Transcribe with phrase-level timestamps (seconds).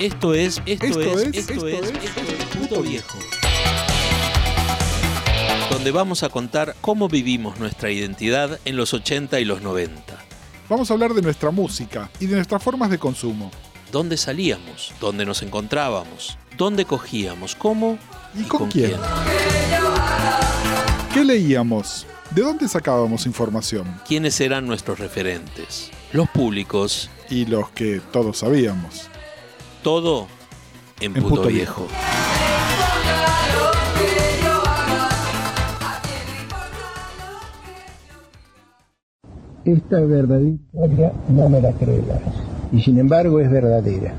[0.00, 3.18] Esto es, esto, es, esto, es, esto es Puto Viejo.
[5.70, 10.00] Donde vamos a contar cómo vivimos nuestra identidad en los 80 y los 90.
[10.70, 13.50] Vamos a hablar de nuestra música y de nuestras formas de consumo.
[13.92, 14.94] ¿Dónde salíamos?
[15.02, 16.38] ¿Dónde nos encontrábamos?
[16.56, 17.54] ¿Dónde cogíamos?
[17.54, 17.98] ¿Cómo?
[18.34, 18.96] ¿Y, con, quién?
[21.12, 22.06] ¿Qué leíamos?
[22.30, 24.00] ¿De dónde sacábamos información?
[24.08, 25.90] ¿Quiénes eran nuestros referentes?
[26.12, 27.10] Los públicos.
[27.28, 29.09] Y los que todos sabíamos.
[29.82, 30.26] Todo
[31.00, 31.86] en, En puto, Puto viejo.
[39.64, 42.20] Esta verdadera historia no me la creerás,
[42.72, 44.14] y sin embargo es verdadera.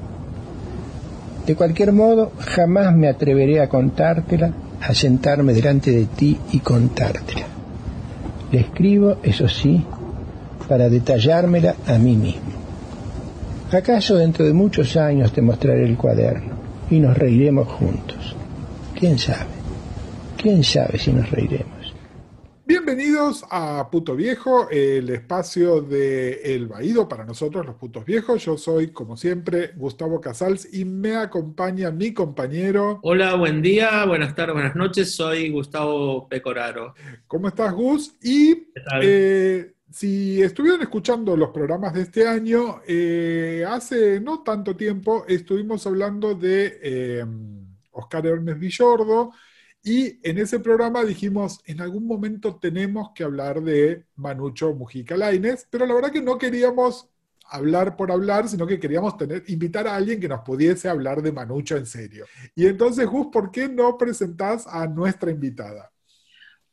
[1.46, 7.46] De cualquier modo, jamás me atreveré a contártela, a sentarme delante de ti y contártela.
[8.52, 9.84] Le escribo, eso sí,
[10.68, 12.51] para detallármela a mí mismo.
[13.72, 18.36] ¿Acaso dentro de muchos años te mostraré el cuaderno y nos reiremos juntos?
[19.00, 19.50] ¿Quién sabe?
[20.38, 21.94] ¿Quién sabe si nos reiremos?
[22.66, 28.44] Bienvenidos a Puto Viejo, el espacio de El Baído para nosotros, los putos viejos.
[28.46, 33.00] Yo soy, como siempre, Gustavo Casals y me acompaña mi compañero.
[33.04, 35.16] Hola, buen día, buenas tardes, buenas noches.
[35.16, 36.94] Soy Gustavo Pecoraro.
[37.28, 38.16] ¿Cómo estás, Gus?
[38.22, 39.02] Y ¿Qué tal?
[39.04, 45.86] eh, si estuvieron escuchando los programas de este año, eh, hace no tanto tiempo estuvimos
[45.86, 47.26] hablando de eh,
[47.92, 49.32] Oscar Hermes Villordo.
[49.84, 55.68] Y en ese programa dijimos, en algún momento tenemos que hablar de Manucho Mujica Lainez,
[55.70, 57.10] pero la verdad que no queríamos
[57.46, 61.32] hablar por hablar, sino que queríamos tener, invitar a alguien que nos pudiese hablar de
[61.32, 62.26] Manucho en serio.
[62.56, 65.92] Y entonces, Gus, ¿por qué no presentás a nuestra invitada?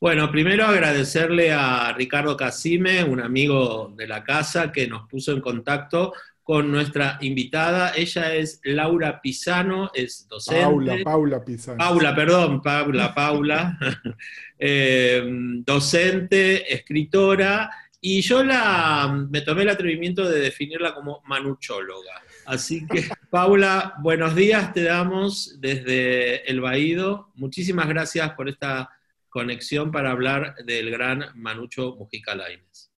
[0.01, 5.41] Bueno, primero agradecerle a Ricardo Casime, un amigo de la casa, que nos puso en
[5.41, 6.13] contacto
[6.45, 7.93] con nuestra invitada.
[7.97, 10.63] Ella es Laura Pisano, es docente.
[10.63, 11.79] Paula, Paula Pizarro.
[11.79, 13.79] Paula, perdón, Paula, Paula,
[14.61, 15.23] Eh,
[15.65, 17.71] docente, escritora,
[18.01, 22.23] y yo la, me tomé el atrevimiento de definirla como manuchóloga.
[22.45, 27.31] Así que, Paula, buenos días te damos desde El Baído.
[27.37, 28.91] Muchísimas gracias por esta
[29.39, 32.91] conexión para hablar del gran Manucho Mujica Lainez.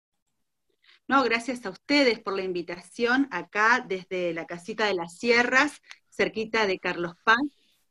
[1.07, 6.65] No, gracias a ustedes por la invitación acá desde la casita de las sierras, cerquita
[6.65, 7.37] de Carlos Paz,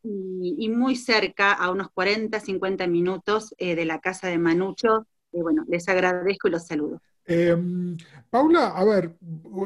[0.03, 5.07] y, muy cerca, a unos 40, 50 minutos eh, de la casa de Manucho.
[5.31, 7.01] Y bueno, les agradezco y los saludo.
[7.33, 7.57] Eh,
[8.29, 9.17] Paula, a ver,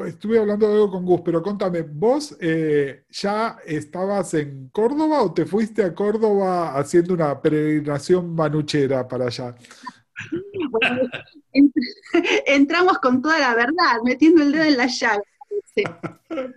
[0.05, 5.33] estuve hablando de algo con Gus, pero contame, ¿vos eh, ya estabas en Córdoba o
[5.33, 9.55] te fuiste a Córdoba haciendo una peregrinación manuchera para allá?
[12.45, 15.23] Entramos con toda la verdad, metiendo el dedo en la llaga.
[15.49, 16.53] parece.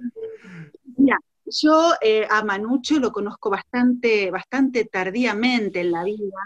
[0.94, 6.36] Mira, yo eh, a Manucho lo conozco bastante, bastante tardíamente en la vida.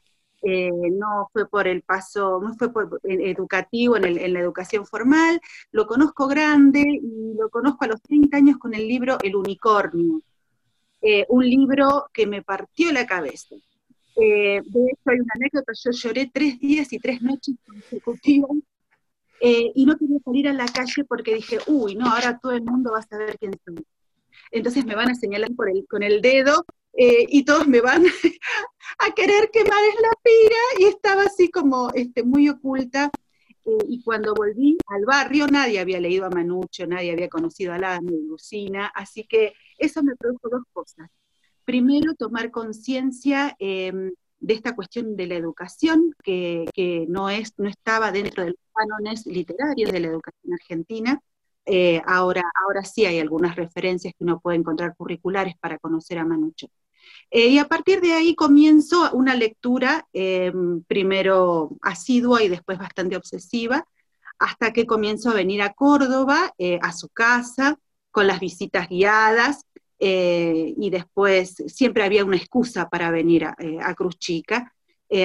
[0.44, 5.41] Eh, no fue por el paso, no fue por en- educativo en, la educación formal,
[5.70, 10.20] lo conozco grande y lo conozco a los 30 años con el libro El Unicornio,
[11.00, 13.56] Eh, un libro que me partió la cabeza.
[14.16, 18.50] Eh, de hecho, hay una anécdota, yo lloré tres días y tres noches consecutivas
[19.41, 22.62] eh, y no quería salir a la calle porque dije, uy, no, ahora todo el
[22.62, 23.84] mundo va a saber quién soy.
[24.53, 26.64] Entonces me van a señalar por el, con el dedo
[26.94, 28.04] eh, y todos me van
[28.98, 33.10] a querer quemar en la pira y estaba así como este, muy oculta.
[33.64, 37.78] Eh, y cuando volví al barrio, nadie había leído a Manucho, nadie había conocido a
[37.78, 41.08] la Lucina, así que eso me produjo dos cosas.
[41.64, 43.92] Primero, tomar conciencia eh,
[44.41, 48.59] de esta cuestión de la educación, que, que no, es, no estaba dentro de los
[48.74, 51.20] cánones literarios de la educación argentina.
[51.64, 56.24] Eh, ahora, ahora sí hay algunas referencias que uno puede encontrar curriculares para conocer a
[56.24, 56.66] Manucho.
[57.34, 60.52] Eh, y a partir de ahí comienzo una lectura, eh,
[60.86, 63.86] primero asidua y después bastante obsesiva,
[64.38, 67.78] hasta que comienzo a venir a Córdoba, eh, a su casa,
[68.10, 69.64] con las visitas guiadas,
[69.98, 74.74] eh, y después siempre había una excusa para venir a, Cruz Chica,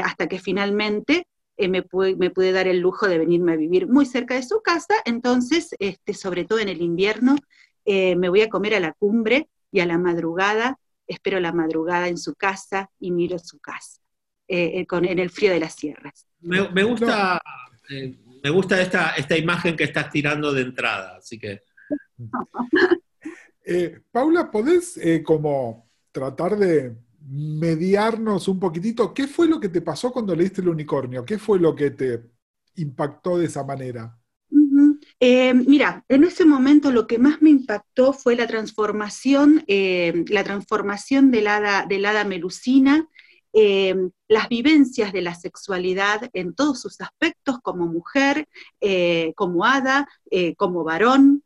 [0.03, 4.05] hasta que finalmente me, pude, me, pude, dar el lujo de venirme a vivir muy
[4.05, 7.37] cerca de su casa, entonces, este, sobre todo en el invierno,
[7.85, 12.17] me voy a comer a la cumbre y a la madrugada, espero la madrugada en
[12.17, 14.01] su casa y miro su casa,
[14.47, 16.27] eh, con, en el frío de las sierras.
[16.39, 17.41] Me, me gusta,
[17.89, 21.61] eh, me gusta esta, esta imagen que estás tirando de entrada, así que...
[23.69, 29.13] Eh, Paula, ¿podés eh, como tratar de mediarnos un poquitito?
[29.13, 31.25] ¿Qué fue lo que te pasó cuando leíste el unicornio?
[31.25, 32.23] ¿Qué fue lo que te
[32.75, 34.16] impactó de esa manera?
[35.19, 40.43] Eh, mira, en ese momento lo que más me impactó fue la transformación, eh, la
[40.43, 43.09] transformación del hada, del hada melusina,
[43.53, 43.95] eh,
[44.27, 48.47] las vivencias de la sexualidad en todos sus aspectos, como mujer,
[49.35, 50.07] como hada,
[50.57, 51.43] como varón,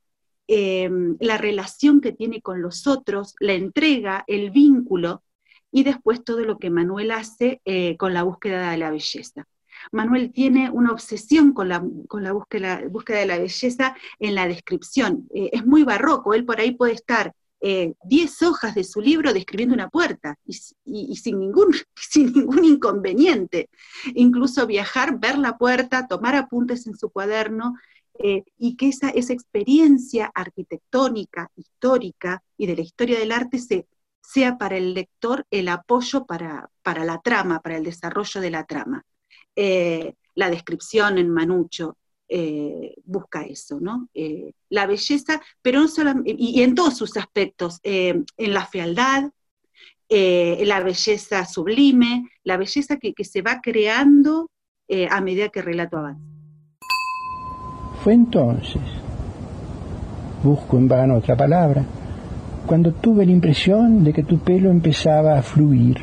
[0.48, 5.24] la relación que tiene con los otros, la entrega, el vínculo,
[5.72, 7.62] y después todo lo que Manuel hace
[7.98, 9.48] con la búsqueda de la belleza.
[9.92, 15.28] Manuel tiene una obsesión con la, búsqueda, de la belleza en la descripción.
[15.34, 17.92] Eh, es muy barroco, él por ahí puede estar 10
[18.42, 23.70] eh, hojas de su libro describiendo una puerta y, sin, ningún, sin ningún inconveniente.
[24.16, 27.76] Incluso viajar, ver la puerta, tomar apuntes en su cuaderno
[28.18, 33.60] eh, y que esa, esa experiencia arquitectónica, histórica y de la historia del arte
[34.22, 38.66] sea para el lector el apoyo para, para la trama, para el desarrollo de la
[38.66, 39.06] trama.
[39.64, 41.96] Eh, la descripción en Manucho
[42.28, 44.10] eh, busca eso, ¿no?
[44.12, 49.30] Eh, la belleza, pero no solamente, y, en todos sus aspectos, en la fealdad,
[50.10, 54.50] la belleza sublime, la belleza que, se va creando
[55.12, 56.26] a medida que el relato avanza.
[58.04, 58.82] Fue entonces,
[60.44, 61.86] busco en vano otra palabra,
[62.66, 66.00] cuando tuve la impresión de que tu pelo empezaba a fluir.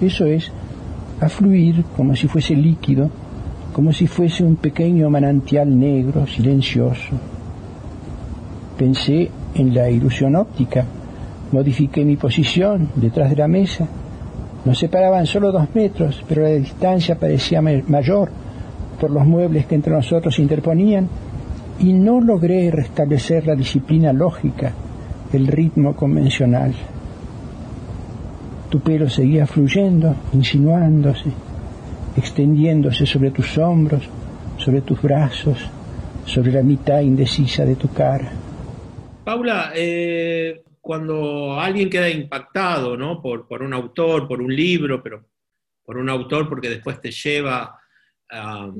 [0.00, 0.50] Eso es,
[1.20, 3.10] a fluir como si fuese líquido,
[3.72, 7.12] como si fuese un pequeño manantial negro, silencioso.
[8.76, 10.84] Pensé en la ilusión óptica,
[11.52, 13.86] modifiqué mi posición detrás de la mesa.
[14.64, 18.30] Nos separaban solo dos metros, pero la distancia parecía mayor
[19.00, 21.08] por los muebles que entre nosotros se interponían
[21.78, 24.72] y no logré restablecer la disciplina lógica,
[25.32, 26.74] el ritmo convencional.
[28.76, 31.32] Tu pelo seguía fluyendo, insinuándose,
[32.14, 34.02] extendiéndose sobre tus hombros,
[34.58, 35.56] sobre tus brazos,
[36.26, 38.30] sobre la mitad indecisa de tu cara.
[39.24, 43.22] Paula, eh, cuando alguien queda impactado ¿no?
[43.22, 45.24] por, un autor, por un libro, pero
[45.82, 47.80] por un autor porque después te lleva
[48.28, 48.70] a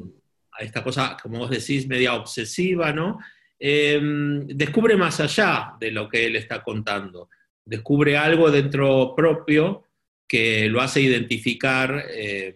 [0.58, 3.18] esta cosa, como vos decís, media obsesiva, ¿no?
[3.58, 3.98] Eh,
[4.48, 7.30] descubre más allá de lo que él está contando
[7.66, 9.85] descubre algo dentro propio
[10.26, 12.54] que lo hace identificar eh,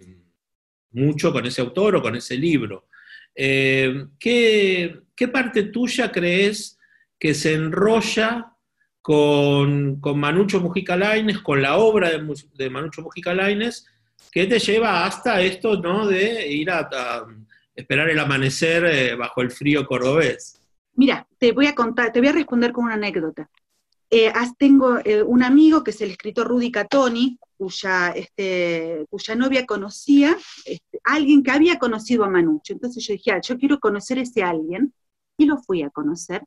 [0.93, 2.88] mucho con ese autor o con ese libro.
[3.34, 5.02] Eh, ¿qué,
[5.32, 6.78] parte tuya crees
[7.19, 8.52] que se enrolla
[9.00, 13.87] con, con Manucho Mujica Laines, con la obra de, Manucho Mujica Laines,
[14.32, 16.06] que te lleva hasta esto ¿no?
[16.06, 17.25] de ir a,
[17.75, 20.61] esperar el amanecer eh, bajo el frío cordobés?
[20.94, 23.49] Mira, te voy a contar, te voy a responder con una anécdota.
[24.58, 30.34] Tengo un amigo que es el escritor Rudy Catoni, cuya, este, cuya novia conocía,
[30.64, 32.72] este, alguien que había conocido a Manucho.
[32.72, 34.94] Entonces yo dije, ah, yo quiero conocer ese alguien,
[35.36, 36.42] y lo fui a conocer,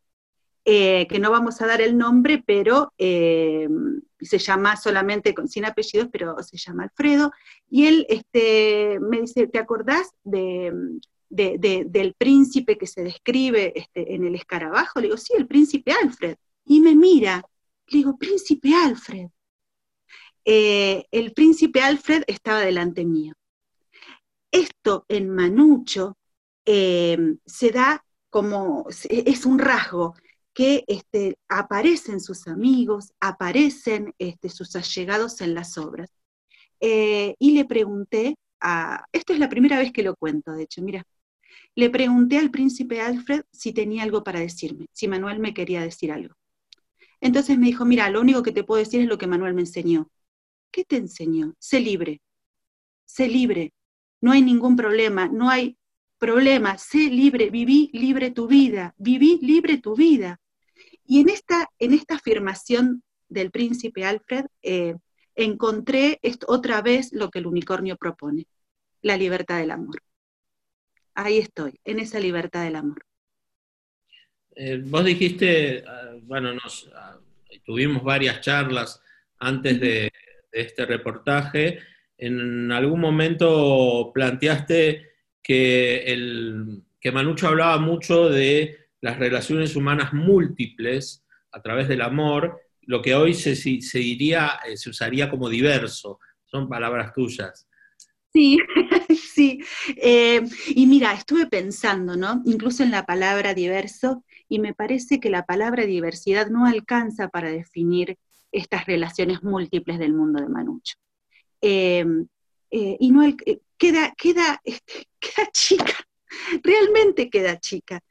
[0.66, 6.36] eh, que no vamos a dar el nombre, pero se llama solamente, sin apellidos, pero
[6.42, 7.32] se llama Alfredo,
[7.70, 10.74] y él este, me dice, ¿te acordás de,
[11.30, 15.00] del príncipe que se describe este, en el escarabajo?
[15.00, 16.38] Le digo, sí, el príncipe Alfred.
[16.66, 17.44] Y me mira
[17.88, 19.30] le digo, príncipe Alfred.
[20.46, 23.34] Eh, el príncipe Alfred estaba delante mío.
[24.52, 26.18] Esto en Manucho
[26.66, 30.16] eh, se da como, es un rasgo
[30.54, 36.12] que este, aparecen sus amigos, aparecen este, sus allegados en las obras.
[36.80, 40.82] Eh, y le pregunté, a, esto es la primera vez que lo cuento, de hecho,
[40.82, 41.04] mira,
[41.76, 46.12] le pregunté al príncipe Alfred si tenía algo para decirme, si Manuel me quería decir
[46.12, 46.36] algo.
[47.22, 49.62] Entonces me dijo, mira, lo único que te puedo decir es lo que Manuel me
[49.62, 50.10] enseñó.
[50.74, 51.54] ¿Qué te enseñó?
[51.60, 52.20] Sé libre,
[53.06, 53.74] sé libre,
[54.22, 55.78] no hay ningún problema, no hay
[56.18, 60.42] problema, sé libre, viví libre tu vida, viví libre tu vida.
[61.06, 64.96] Y en esta, en esta afirmación del príncipe Alfred eh,
[65.36, 68.48] encontré otra vez lo que el unicornio propone,
[69.04, 70.02] la libertad del amor.
[71.14, 73.06] Ahí estoy, en esa libertad del amor.
[74.56, 77.20] Eh, vos dijiste, ah, bueno, nos, ah,
[77.64, 79.00] tuvimos varias charlas
[79.38, 80.12] antes de,
[80.54, 81.80] este reportaje.
[82.18, 85.10] En algún momento planteaste
[85.42, 92.62] que, el, que Manucho hablaba mucho de las relaciones humanas múltiples a través del amor,
[92.82, 93.54] lo que hoy se,
[94.00, 96.20] diría, eh, se usaría como diverso.
[96.46, 97.68] Son palabras tuyas.
[98.32, 98.58] Sí,
[99.34, 99.60] sí.
[99.98, 102.42] Eh, y mira, estuve pensando, ¿no?
[102.46, 107.50] Incluso en la palabra diverso, y me parece que la palabra diversidad no alcanza para
[107.50, 108.18] definir
[108.54, 110.96] estas relaciones múltiples del mundo de Manucho.
[111.62, 112.28] Em,
[112.72, 113.24] eh, y no
[113.78, 115.96] queda, queda, este, queda chica,
[116.64, 118.02] realmente queda chica.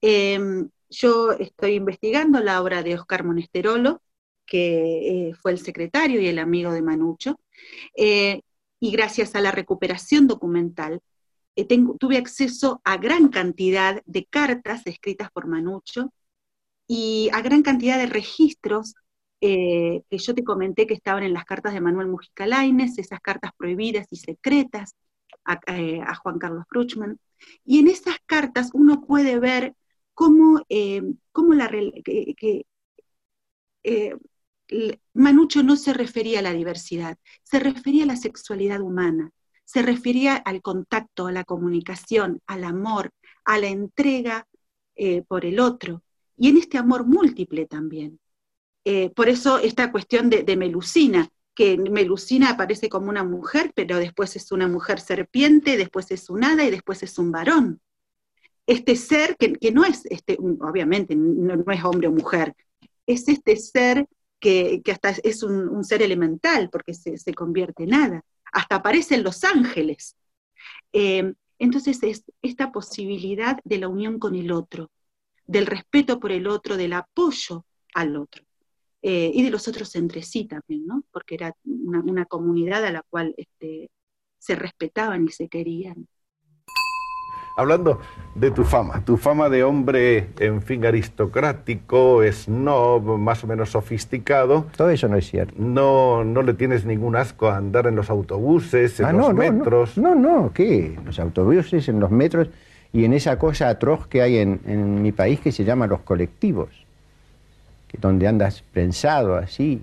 [0.00, 4.02] Em, yo estoy investigando la obra de Oscar Monesterolo,
[4.44, 7.40] que eh, fue el secretario y el amigo de Manucho,
[7.96, 8.42] eh,
[8.80, 11.00] y gracias a la recuperación documental,
[11.56, 11.66] eh,
[11.98, 16.12] tuve acceso a gran cantidad de cartas escritas por Manucho
[16.86, 18.94] y a gran cantidad de registros
[19.42, 23.50] que yo te comenté que estaban en las cartas de Manuel Mujica Lainez, esas cartas
[23.56, 24.94] prohibidas y secretas
[25.44, 27.18] a, Juan Carlos Krugman.
[27.64, 29.74] Y en esas cartas uno puede ver
[30.14, 32.66] cómo, la, que,
[35.12, 39.32] Manucho no se refería a la diversidad, se refería a la sexualidad humana,
[39.64, 43.10] se refería al contacto, a la comunicación, al amor,
[43.44, 44.46] a la entrega
[44.94, 46.04] eh, por el otro,
[46.36, 48.20] y en este amor múltiple también.
[48.84, 54.34] Eh, por eso esta cuestión de, Melusina, que Melusina aparece como una mujer, pero después
[54.36, 57.80] es una mujer serpiente, después es un hada y después es un varón.
[58.66, 62.54] Este ser que, no es, este, obviamente, no, es hombre o mujer,
[63.06, 64.06] es este ser
[64.40, 68.24] que, hasta es un, ser elemental, porque se, convierte en nada.
[68.52, 70.16] Hasta aparecen los ángeles.
[70.92, 74.90] Eh, entonces es esta posibilidad de la unión con el otro,
[75.46, 78.44] del respeto por el otro, del apoyo al otro.
[79.02, 81.02] Eh, y de los otros entre sí también, ¿no?
[81.10, 83.90] Porque era una, comunidad a la cual este,
[84.38, 86.06] se respetaban y se querían
[87.56, 88.00] hablando
[88.34, 94.66] de tu fama, tu fama de hombre, en fin, aristocrático, snob, más o menos sofisticado.
[94.76, 95.54] Todo eso no es cierto.
[95.58, 99.98] No, no le tienes ningún asco a andar en los autobuses, en ah, los metros.
[99.98, 100.96] No, no, no, ¿qué?
[101.04, 102.48] Los autobuses, en los metros
[102.92, 106.81] y en esa cosa atroz que hay en, mi país que se llama los colectivos,
[108.00, 109.82] donde andas prensado así.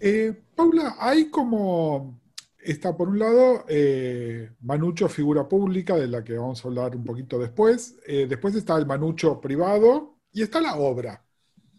[0.00, 2.18] Eh, Paula, hay como
[2.62, 7.04] Está por un lado eh, Manucho, figura pública, de la que vamos a hablar un
[7.04, 7.96] poquito después.
[8.06, 11.24] Eh, después está el Manucho privado y está la obra,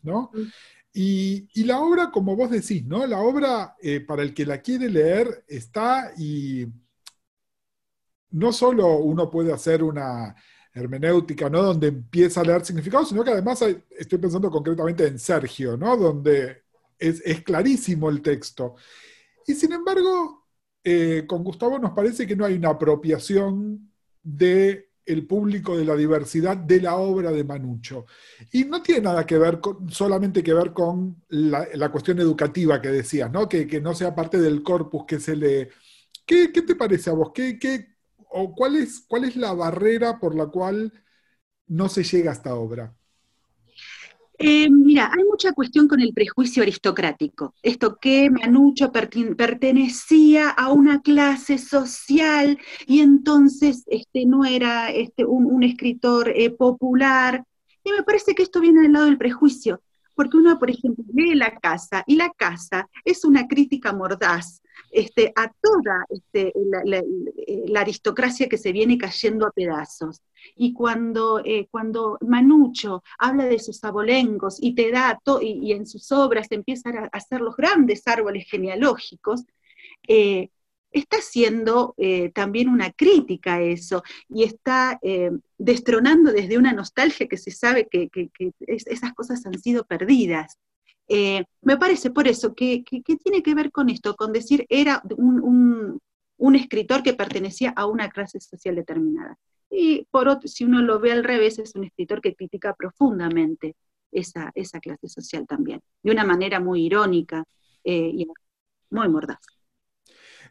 [0.01, 0.31] ¿no?
[0.33, 0.41] Mm.
[0.93, 3.05] Y, la obra, como vos decís, ¿no?
[3.05, 3.75] La obra,
[4.07, 6.65] para el que la quiere leer, está y
[8.31, 10.35] no solo uno puede hacer una
[10.73, 11.61] hermenéutica, ¿no?
[11.63, 15.97] Donde empieza a leer significados, sino que además estoy pensando concretamente en Sergio, ¿no?
[15.97, 16.63] Donde
[16.97, 18.75] es, clarísimo el texto.
[19.45, 20.47] Y sin embargo,
[20.83, 23.91] eh, con Gustavo nos parece que no hay una apropiación
[25.05, 28.05] el público de la diversidad de la obra de Manucho.
[28.51, 32.89] Y no tiene nada que ver con, solamente que ver con la, cuestión educativa que
[32.89, 33.49] decías, ¿no?
[33.49, 35.67] Que, no sea parte del corpus que se lee.
[36.25, 37.31] ¿Qué, te parece a vos?
[37.33, 37.57] ¿Qué,
[38.31, 40.91] o cuál, es, ¿Cuál es la barrera por la cual
[41.67, 42.95] no se llega a esta obra?
[44.43, 47.53] Eh, mira, hay mucha cuestión con el prejuicio aristocrático.
[47.61, 52.57] Esto que Manucho pertenecía a una clase social
[52.87, 57.43] y entonces este, no era este, un, escritor eh, popular.
[57.83, 59.81] Y me parece que esto viene del lado del prejuicio,
[60.21, 64.61] porque uno, por ejemplo, lee La Casa y La Casa es una crítica mordaz
[64.91, 66.53] este, a toda este,
[66.85, 70.21] la, aristocracia que se viene cayendo a pedazos.
[70.55, 76.11] Y cuando, eh, cuando Manucho habla de sus abolengos y te da y, en sus
[76.11, 79.45] obras empieza a hacer los grandes árboles genealógicos,
[80.07, 80.51] eh,
[80.91, 84.99] está haciendo eh, también una crítica a eso y está
[85.57, 88.09] destronando desde una nostalgia que se sabe que,
[88.67, 90.57] esas cosas han sido perdidas.
[91.13, 92.85] Eh, me parece por eso que,
[93.21, 95.99] tiene que ver con esto, con decir era un,
[96.55, 99.37] escritor que pertenecía a una clase social determinada.
[99.69, 103.75] Y por otro, si uno lo ve al revés, es un escritor que critica profundamente
[104.09, 107.43] esa, clase social también, de una manera muy irónica
[107.83, 108.27] eh, y
[108.89, 109.39] muy mordaz.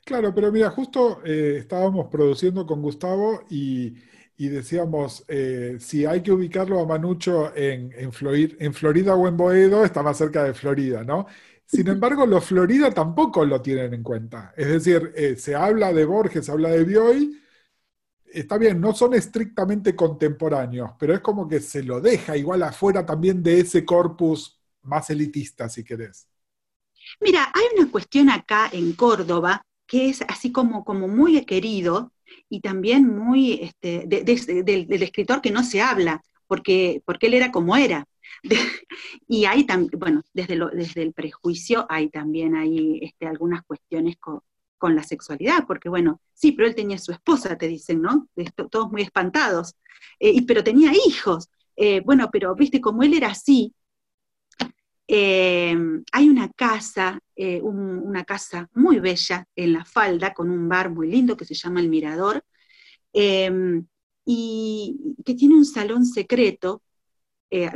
[0.05, 3.95] Claro, pero mira, justo eh, estábamos produciendo con Gustavo y
[4.41, 8.11] y decíamos, eh, si hay que ubicarlo a Manucho en, en,
[8.73, 11.27] Florida o en Boedo, está más cerca de Florida, ¿no?
[11.67, 14.55] Sin embargo, los Florida tampoco lo tienen en cuenta.
[14.57, 17.39] Es decir, eh, se habla de Borges, se habla de Bioy,
[18.33, 23.05] está bien, no son estrictamente contemporáneos, pero es como que se lo deja igual afuera
[23.05, 26.27] también de ese corpus más elitista, si querés.
[27.21, 32.13] Mira, hay una cuestión acá en Córdoba que es así como, como muy querido,
[32.49, 37.75] y también muy este, del, escritor que no se habla, porque, porque él era como
[37.75, 38.07] era.
[39.29, 44.41] y hay también, bueno, desde, desde el prejuicio hay también hay, este, algunas cuestiones con,
[44.95, 48.29] la sexualidad, porque bueno, sí, pero él tenía su esposa, te dicen, ¿no?
[48.71, 49.75] todos muy espantados,
[50.21, 51.51] eh, y, pero tenía hijos.
[51.77, 53.75] Eh, bueno, pero viste, como él era así,
[55.13, 55.77] eh,
[56.13, 61.11] hay una casa, eh, una casa muy bella en la falda, con un bar muy
[61.11, 62.45] lindo que se llama El Mirador,
[63.13, 63.87] em,
[64.25, 66.83] y que tiene un salón secreto
[67.51, 67.71] eh,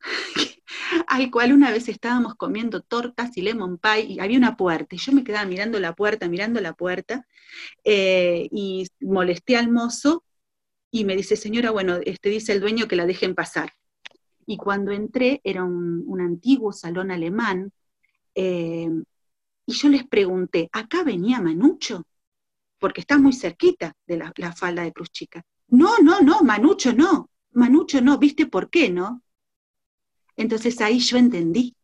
[1.06, 4.98] al cual una vez estábamos comiendo tortas y lemon pie y había una puerta y
[4.98, 7.26] yo me quedaba mirando la puerta, mirando la puerta
[7.84, 10.24] eh, y molesté al mozo
[10.90, 13.72] y me dice, señora, bueno, este dice el dueño que la dejen pasar.
[14.50, 17.70] Y cuando entré era un, antiguo salón alemán
[18.34, 18.88] eh,
[19.66, 22.06] y yo les pregunté, ¿acá venía Manucho?
[22.78, 25.44] Porque está muy cerquita de la, falda de Cruz Chica.
[25.66, 29.22] No, no, no, Manucho no, Manucho no, ¿viste por qué, no?
[30.34, 31.76] Entonces ahí yo entendí,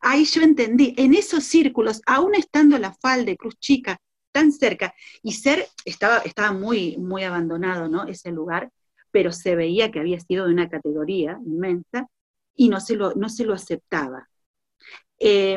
[0.00, 4.94] ahí yo entendí, en esos círculos, aún estando la falda de Cruz Chica tan cerca,
[5.20, 8.06] y ser, estaba, estaba muy, muy abandonado, ¿no?
[8.06, 8.70] Ese lugar,
[9.14, 12.08] pero se veía que había sido de una categoría inmensa
[12.56, 14.28] y no se lo, no se lo aceptaba.
[15.20, 15.56] Eh,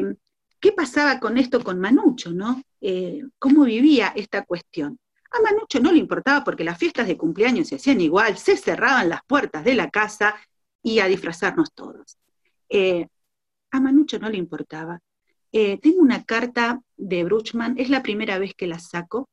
[0.60, 2.62] ¿Qué pasaba con esto con Manucho, no?
[2.82, 5.00] Eh, ¿Cómo vivía esta cuestión?
[5.32, 9.10] A Manucho no le importaba porque las fiestas de cumpleaños se hacían igual, se cerraban
[9.10, 10.36] las puertas de la casa
[10.84, 12.16] y a disfrazarnos todos.
[12.70, 13.08] Eh,
[13.72, 15.02] a Manucho no le importaba.
[15.52, 19.28] Tengo una carta de Bruchman, es la primera vez que la saco,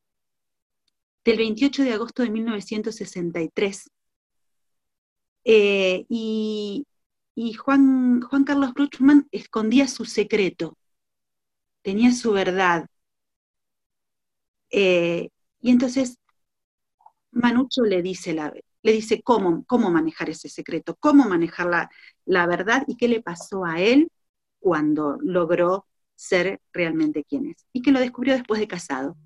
[1.27, 3.91] del 28 de agosto de 1963.
[5.45, 6.87] Eh, y,
[7.55, 10.77] Juan, Juan Carlos Bruchman escondía su secreto,
[11.83, 12.87] tenía su verdad.
[14.71, 16.19] y entonces
[17.33, 18.53] Manucho le dice la,
[18.85, 21.91] le dice cómo, cómo manejar ese secreto, cómo manejar
[22.27, 24.09] la, verdad y qué le pasó a él
[24.61, 27.67] cuando logró ser realmente quien es.
[27.73, 29.17] Y que lo descubrió después de casado.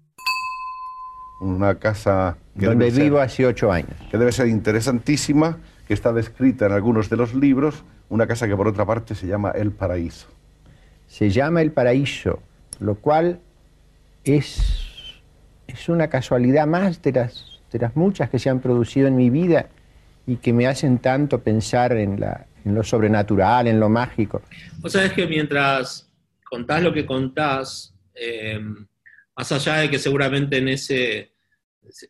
[1.40, 3.94] Una casa que donde vivo hace ocho años.
[4.10, 5.58] Que debe ser interesantísima,
[5.88, 9.26] que está descrita en algunos de los libros, una casa que por otra parte se
[9.26, 10.28] llama El Paraíso.
[11.08, 12.42] Se llama El Paraíso,
[12.78, 13.40] lo cual
[14.22, 15.20] es,
[15.66, 19.30] es una casualidad más de las de las muchas que se han producido en mi
[19.30, 19.68] vida
[20.26, 24.42] y que me hacen tanto pensar en, la, en lo sobrenatural, en lo mágico.
[24.78, 26.10] Vos sabés que mientras
[26.44, 28.60] contás lo que contás, eh,
[29.36, 31.32] más allá de que seguramente en ese,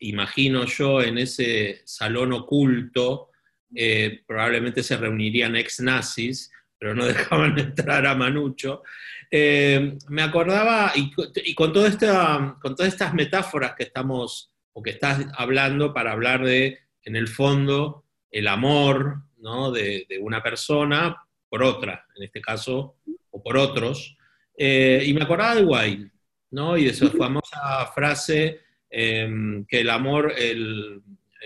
[0.01, 3.28] imagino yo, en ese salón oculto,
[3.75, 8.83] eh, probablemente se reunirían ex nazis, pero no dejaban entrar a Manucho.
[9.31, 11.13] Eh, me acordaba, y,
[11.45, 14.53] y con, todo esta, con todas estas metáforas que estamos
[14.83, 19.71] que estás hablando para hablar de, en el fondo, el amor ¿no?
[19.71, 21.17] de, una persona
[21.49, 22.97] por otra, en este caso,
[23.31, 24.17] o por otros.
[24.57, 26.11] Eh, y me acordaba de Wilde,
[26.51, 26.77] ¿no?
[26.77, 31.01] Y de su famosa frase em, que el amor, el,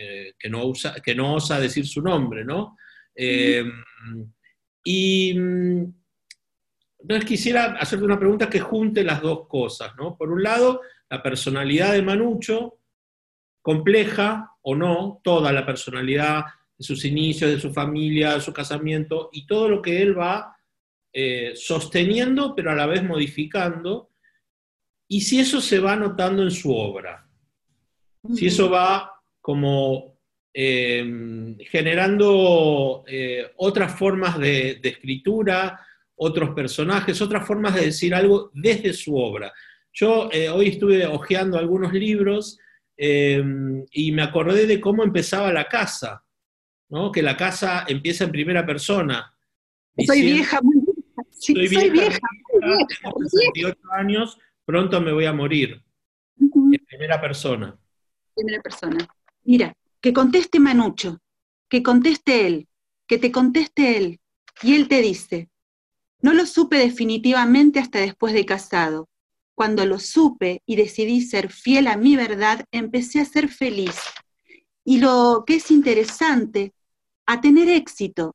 [0.05, 2.77] eh, que, no usa, que no osa decir su nombre, ¿no?
[3.15, 3.71] Em,
[4.85, 5.95] y mm,
[6.99, 10.17] entonces quisiera hacerte una pregunta que junte las dos cosas, ¿no?
[10.17, 12.81] Por un lado, la personalidad de Manucho,
[13.61, 19.31] compleja o no, toda la personalidad de sus inicios, de su familia, de su casamiento
[19.33, 20.57] y todo lo que él va
[21.13, 24.11] eh, sosteniendo, pero a la vez modificando,
[25.07, 27.29] y si eso se va notando en su obra,
[28.35, 29.12] si eso va
[29.43, 30.19] como
[30.55, 35.79] eh, generando eh, otras formas de, escritura,
[36.17, 39.53] otros personajes, otras formas de decir algo desde su obra.
[39.93, 42.59] Yo hoy estuve hojeando algunos libros
[43.05, 46.25] Em, y me acordé de cómo empezaba la casa,
[46.91, 47.11] ¿no?
[47.11, 49.35] que la casa empieza en primera persona.
[50.07, 51.29] Soy vieja, muy vieja.
[51.33, 52.21] soy, vieja, vieja,
[53.03, 55.83] tengo 68 años, pronto me voy a morir.
[56.39, 57.77] En primera persona.
[58.37, 58.99] Primera persona.
[59.45, 61.21] Mira, que conteste Manucho,
[61.69, 62.69] que conteste él,
[63.07, 64.21] que te conteste él.
[64.63, 65.49] Y él te dice,
[66.21, 69.09] no lo supe definitivamente hasta después de casado,
[69.55, 73.97] cuando lo supe y decidí ser fiel a mi verdad, empecé a ser feliz.
[74.85, 76.73] Y lo que es interesante,
[77.27, 78.35] a tener éxito.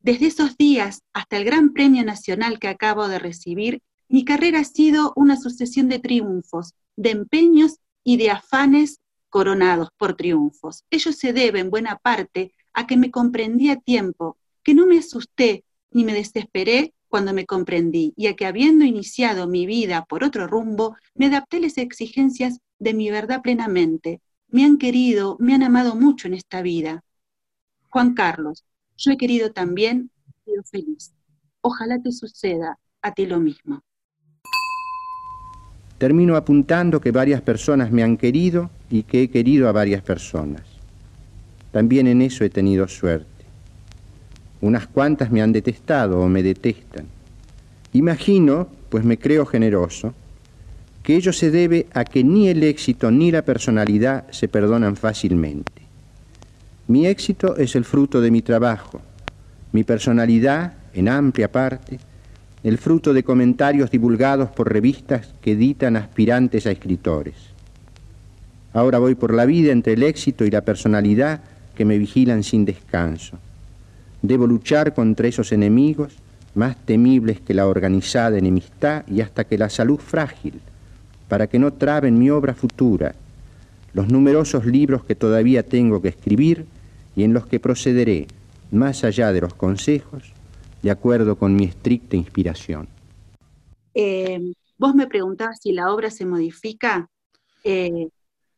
[0.00, 4.64] Desde esos días hasta el Gran Premio Nacional que acabo de recibir, mi carrera ha
[4.64, 10.84] sido una sucesión de triunfos, de empeños y de afanes coronados por triunfos.
[10.90, 14.98] Ellos se deben, en buena parte, a que me comprendí a tiempo, que no me
[14.98, 20.24] asusté ni me desesperé cuando me comprendí y a que habiendo iniciado mi vida por
[20.24, 24.20] otro rumbo, me adapté a las exigencias de mi verdad plenamente.
[24.48, 27.02] Me han querido, me han amado mucho en esta vida.
[27.90, 28.64] Juan Carlos,
[28.96, 30.10] yo he querido también,
[30.44, 31.14] sido feliz.
[31.60, 33.82] Ojalá te suceda a ti lo mismo.
[35.98, 40.62] Termino apuntando que varias personas me han querido y que he querido a varias personas.
[41.72, 43.26] También en eso he tenido suerte.
[44.60, 47.06] Unas cuantas me han detestado o me detestan.
[47.92, 50.14] Imagino, pues me creo generoso,
[51.02, 55.82] que ello se debe a que ni el éxito ni la personalidad se perdonan fácilmente.
[56.88, 59.00] Mi éxito es el fruto de mi trabajo,
[59.72, 61.98] Mi personalidad, en amplia parte,
[62.66, 67.36] el fruto de comentarios divulgados por revistas que editan aspirantes a escritores.
[68.72, 71.42] Ahora voy por la vida entre el éxito y la personalidad
[71.76, 73.38] que me vigilan sin descanso.
[74.20, 76.14] Debo luchar contra esos enemigos
[76.56, 80.54] más temibles que la organizada enemistad y hasta que la salud frágil,
[81.28, 83.14] para que no traben mi obra futura,
[83.94, 86.66] los numerosos libros que todavía tengo que escribir
[87.14, 88.26] y en los que procederé,
[88.72, 90.34] más allá de los consejos,
[90.82, 92.88] de acuerdo con mi estricta inspiración.
[93.94, 97.08] Eh, vos me preguntabas si la obra se modifica.
[97.64, 98.08] Eh,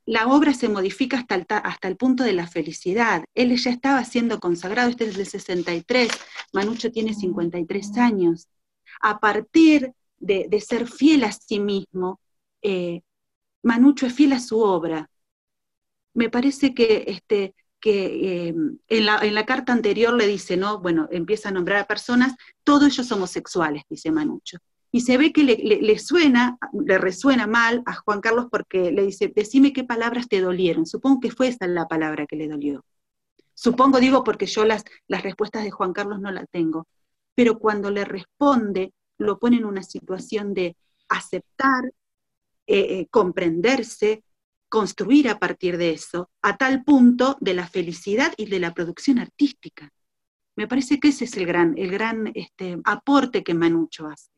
[0.09, 3.24] la obra se modifica hasta el, hasta el punto de la felicidad.
[3.35, 6.09] Él ya estaba siendo consagrado, este es del 63,
[6.52, 8.48] Manucho tiene 53 años.
[9.02, 12.20] A partir de, ser fiel a sí mismo,
[12.62, 13.02] eh,
[13.62, 15.11] Manucho es fiel a su obra.
[16.14, 18.55] Me parece que, este, que eh,
[18.88, 20.81] en, la, en, la, carta anterior le dice, ¿no?
[20.81, 24.59] Bueno, empieza a nombrar a personas, todos ellos homosexuales, dice Manucho
[24.91, 29.31] y se ve que le, suena, le resuena mal a Juan Carlos porque le dice,
[29.35, 30.87] decime qué palabras te dolieron.
[30.87, 32.85] Supongo que fue esa la palabra que le dolió.
[33.53, 36.87] Supongo, digo, porque yo las, las respuestas de Juan Carlos no las tengo.
[37.35, 40.77] Pero cuando le responde, lo pone en una situación de
[41.09, 41.93] aceptar,
[42.67, 44.23] eh, eh, comprenderse,
[44.68, 49.18] construir a partir de eso, a tal punto de la felicidad y de la producción
[49.18, 49.90] artística.
[50.57, 54.31] Me parece que ese es el gran, el gran este, aporte que Manucho hace.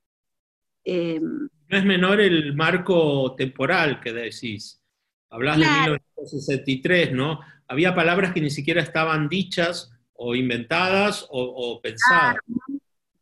[0.85, 4.83] Em, no es menor el marco temporal que decís.
[5.31, 7.41] Hablas de 1963, ¿no?
[7.69, 12.37] Había palabras que ni siquiera estaban dichas o inventadas o, pensadas.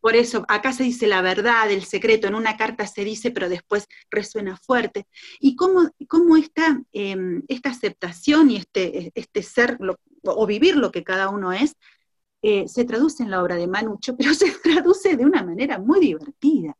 [0.01, 3.49] Por eso, acá se dice la verdad, el secreto, en una carta se dice, pero
[3.49, 5.07] después resuena fuerte.
[5.41, 9.79] Y cómo, cómo esta, em, esta aceptación y este, este ser
[10.25, 11.75] o vivir lo que cada uno es,
[12.43, 16.01] eh, se traduce en la obra de Manucho, pero se traduce de una manera muy
[16.01, 16.77] divertida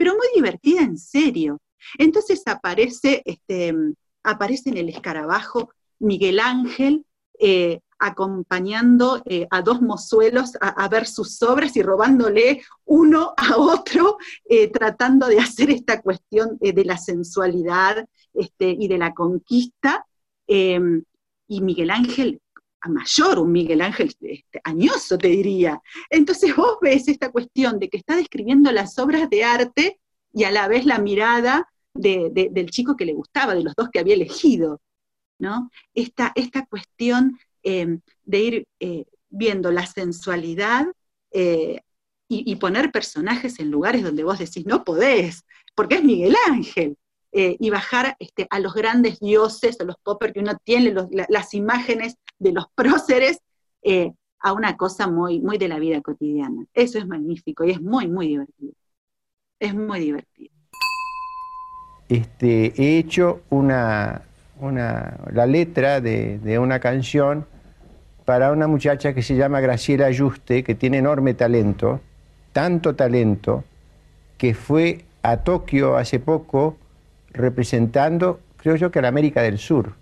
[0.00, 1.60] pero muy divertida en serio.
[1.98, 3.74] Entonces aparece, este,
[4.22, 7.04] aparece en el escarabajo Miguel Ángel
[7.38, 14.18] eh, acompañando eh, a dos mozuelos a, ver sus obras y robándole uno a otro,
[14.48, 20.06] eh, tratando de hacer esta cuestión de la sensualidad este, y de la conquista.
[20.46, 22.40] y Miguel Ángel
[22.82, 25.80] a mayor, un Miguel Ángel este, añoso, te diría.
[26.08, 30.00] Entonces vos ves esta cuestión de que está describiendo las obras de arte
[30.32, 33.98] y a la vez la mirada del chico que le gustaba, de los dos que
[33.98, 34.80] había elegido,
[35.38, 35.70] ¿no?
[35.92, 40.86] Esta, esta cuestión eh, de ir eh, viendo la sensualidad
[41.32, 41.80] eh,
[42.32, 45.44] y, poner personajes en lugares donde vos decís, no podés,
[45.74, 46.96] porque es Miguel Ángel,
[47.32, 50.94] y bajar este, a los grandes dioses, a los poppers que uno tiene,
[51.28, 53.40] las imágenes de los próceres
[53.82, 56.64] eh, a una cosa muy, muy de la vida cotidiana.
[56.72, 58.72] Eso es magnífico y es muy, muy divertido.
[59.58, 60.54] Es muy divertido.
[62.08, 64.26] Este, he hecho una,
[64.62, 67.46] la letra de, una canción
[68.24, 72.00] para una muchacha que se llama Graciela Ayuste, que tiene enorme talento,
[72.52, 73.64] tanto talento,
[74.38, 76.76] que fue a Tokio hace poco
[77.32, 79.94] representando, creo yo, que a la América del Sur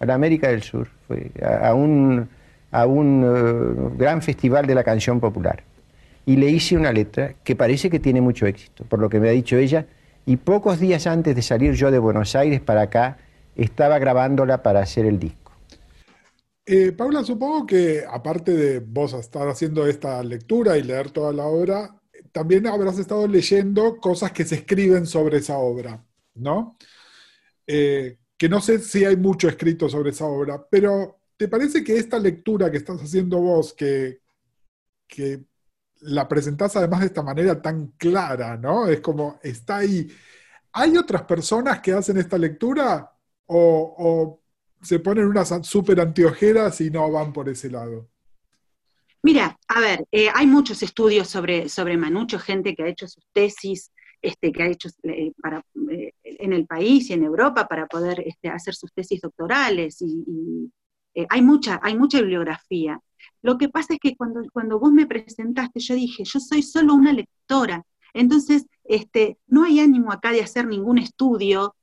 [0.00, 2.28] a la América del Sur, fue a, un,
[2.70, 5.62] a un eh, gran festival de la canción popular.
[6.26, 9.28] Y le hice una letra que parece que tiene mucho éxito, por lo que me
[9.28, 9.86] ha dicho ella,
[10.26, 13.18] y pocos días antes de salir yo de Buenos Aires para acá,
[13.56, 15.52] estaba grabándola para hacer el disco.
[16.66, 21.44] Eh, Paula, supongo que aparte de vos estar haciendo esta lectura y leer toda la
[21.44, 22.00] obra,
[22.32, 26.02] también habrás estado leyendo cosas que se escriben sobre esa obra,
[26.34, 26.78] ¿no?
[27.66, 31.96] Eh, que no sé si hay mucho escrito sobre esa obra, pero ¿te parece que
[31.96, 34.20] esta lectura que estás haciendo vos, que,
[35.06, 35.44] que
[36.00, 38.88] la presentás además de esta manera tan clara, ¿no?
[38.88, 40.08] Es como, está ahí.
[40.72, 43.13] ¿Hay otras personas que hacen esta lectura
[43.46, 44.40] o,
[44.82, 48.08] se ponen unas súper antiojeras y no van por ese lado?
[49.22, 53.24] Mira, a ver, eh, hay muchos estudios sobre, sobre Manucho, gente que ha hecho sus
[53.32, 53.90] tesis,
[54.24, 58.22] este, que ha hecho eh, para, eh, en el país y en Europa para poder
[58.24, 60.72] este, hacer sus tesis doctorales y,
[61.14, 62.98] eh, hay, mucha, hay mucha bibliografía.
[63.42, 66.94] Lo que pasa es que cuando, cuando vos me presentaste, yo dije, yo soy solo
[66.94, 71.76] una lectora, entonces este, no hay ánimo acá de hacer ningún estudio,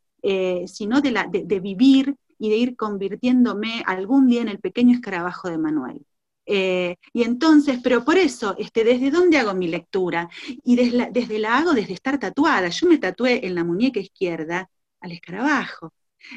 [0.67, 5.49] sino de, la, de vivir y de ir convirtiéndome algún día en el pequeño escarabajo
[5.49, 6.05] de Manuel.
[6.45, 10.27] Eh, y entonces, pero por eso, este, ¿desde dónde hago mi lectura?
[10.63, 12.67] Y desde la, desde la hago desde estar tatuada.
[12.69, 15.93] Yo me tatué en la muñeca izquierda al escarabajo.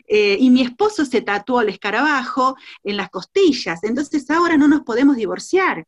[0.06, 3.82] Eh, y mi esposo se tatuó al escarabajo en las costillas.
[3.82, 5.86] Entonces ahora no nos podemos divorciar.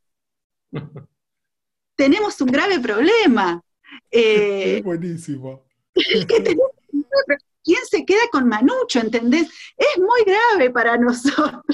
[1.95, 3.63] tenemos un grave problema.
[4.11, 5.63] Eh, buenísimo.
[7.67, 9.01] ¿Quién se queda con Manucho?
[9.01, 9.49] ¿Entendés?
[9.77, 11.65] Es muy grave para nosotros.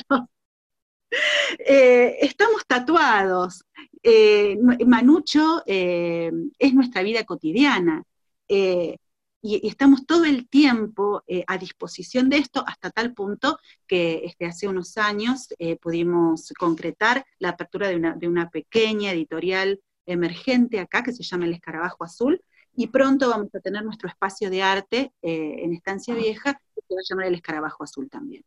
[1.59, 3.63] Eh, estamos tatuados.
[4.03, 8.03] Eh, Manucho es nuestra vida cotidiana.
[8.49, 8.99] Y,
[9.45, 14.97] estamos todo el tiempo a disposición de esto hasta tal punto que este, hace unos
[14.97, 15.49] años
[15.83, 21.45] pudimos concretar la apertura de una, de una pequeña editorial emergente acá que se llama
[21.45, 22.41] El Escarabajo Azul,
[22.75, 26.95] y pronto vamos a tener nuestro espacio de arte eh, en Estancia Vieja, que se
[26.95, 28.45] va a llamar El Escarabajo Azul también.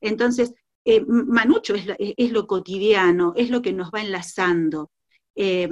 [0.00, 0.54] Entonces,
[0.84, 4.90] eh, Manucho es, lo cotidiano, es lo que nos va enlazando.
[5.34, 5.68] Eh,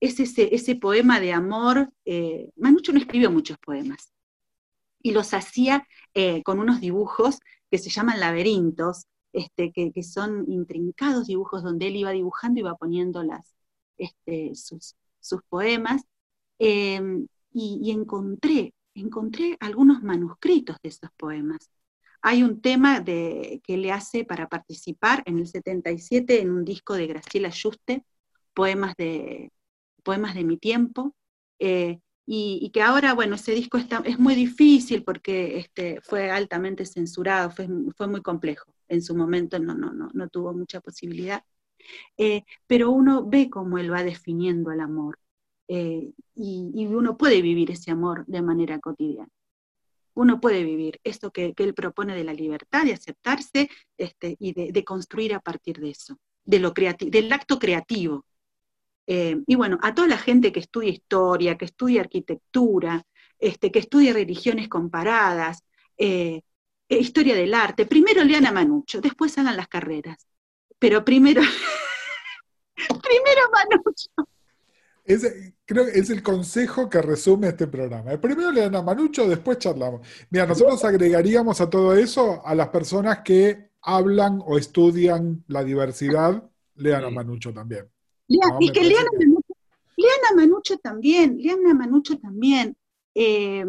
[0.00, 1.90] es ese, poema de amor.
[2.56, 4.12] Manucho no escribió muchos poemas
[5.02, 5.86] y los hacía
[6.44, 11.96] con unos dibujos que se llaman laberintos, este, que, que, son intrincados dibujos donde él
[11.96, 13.54] iba dibujando y iba poniendo las,
[13.98, 14.94] este, sus,
[15.48, 16.02] poemas,
[16.58, 21.70] em, y, encontré, encontré algunos manuscritos de esos poemas.
[22.22, 26.94] Hay un tema de, que le hace para participar en el 77 en un disco
[26.94, 28.04] de Graciela Juste,
[28.54, 29.52] poemas de,
[30.02, 31.14] poemas de mi tiempo,
[31.58, 36.84] eh, y, que ahora, bueno, ese disco está, es muy difícil porque este, fue altamente
[36.84, 38.70] censurado, fue, fue muy complejo.
[38.86, 41.42] En su momento no, no, no, no tuvo mucha posibilidad.
[42.18, 45.18] Eh, pero uno ve cómo él va definiendo el amor
[45.68, 49.28] eh, y, uno puede vivir ese amor de manera cotidiana.
[50.14, 54.84] Uno puede vivir esto que, él propone de la libertad, de aceptarse este, y de,
[54.84, 58.24] construir a partir de eso, de lo del acto creativo.
[59.06, 63.06] Eh, y bueno, a toda la gente que estudia historia, que estudia arquitectura,
[63.38, 65.62] este, que estudia religiones comparadas,
[66.88, 70.28] historia del arte, primero lean a Manucho, después hagan las carreras
[70.78, 71.42] pero primero,
[72.76, 74.28] primero Manucho.
[75.64, 78.18] Creo que es el consejo que resume este programa.
[78.20, 80.06] Primero le dan a Manucho, después charlamos.
[80.30, 86.42] Mira, nosotros agregaríamos a todo eso a las personas que hablan o estudian la diversidad,
[86.74, 87.88] lean a Manucho también.
[88.26, 89.54] y que lean a Manucho,
[89.96, 92.76] lean a Manucho también, lean a Manucho también.
[93.14, 93.64] Eh,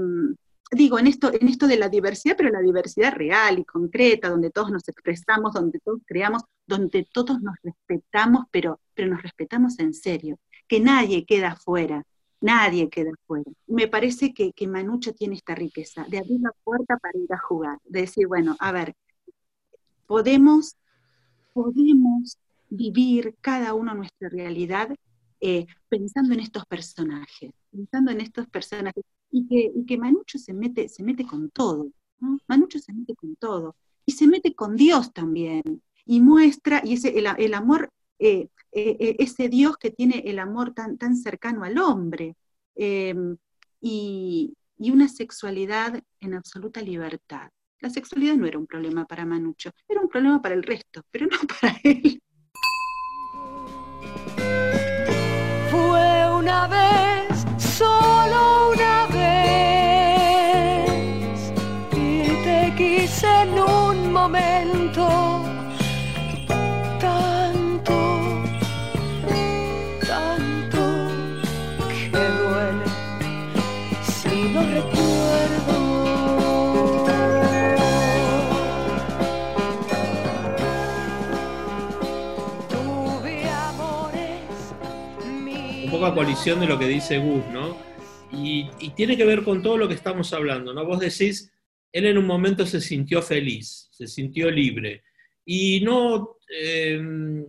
[0.72, 4.52] digo, en esto, en esto de la diversidad, pero la diversidad real y concreta, donde
[4.52, 9.94] todos nos expresamos, donde todos creamos, donde todos nos respetamos, pero, pero nos respetamos en
[9.94, 10.38] serio,
[10.70, 12.06] que nadie queda fuera,
[12.40, 13.52] nadie queda fuera.
[13.68, 17.40] Me parece que, que Manucho tiene esta riqueza de abrir la puerta para ir a
[17.40, 18.94] jugar, de decir, bueno, a ver,
[20.08, 20.78] podemos,
[21.54, 22.38] podemos
[22.70, 24.96] vivir cada uno nuestra realidad
[25.42, 30.54] eh, pensando en estos personajes, pensando en estos personajes y que, y que Manucho se
[30.54, 31.90] mete, se mete con todo,
[32.48, 35.64] Manucho se mete con todo, y se mete con Dios también,
[36.06, 40.74] y muestra, y ese, el, amor, eh, eh, eh, ese Dios que tiene el amor
[40.74, 42.36] tan, tan cercano al hombre,
[42.76, 43.38] em,
[43.82, 47.50] y, y una sexualidad en absoluta libertad.
[47.80, 51.28] La sexualidad no era un problema para Manucho, era un problema para el resto, pero
[51.28, 52.22] no para él.
[86.20, 87.78] Colisión de lo que dice Gus, ¿no?
[88.34, 90.84] Y, tiene que ver con todo lo que estamos hablando, ¿no?
[90.86, 91.50] Vos decís,
[91.94, 95.04] él en un momento se sintió feliz, se sintió libre.
[95.46, 96.36] Y no.
[96.50, 97.46] Em,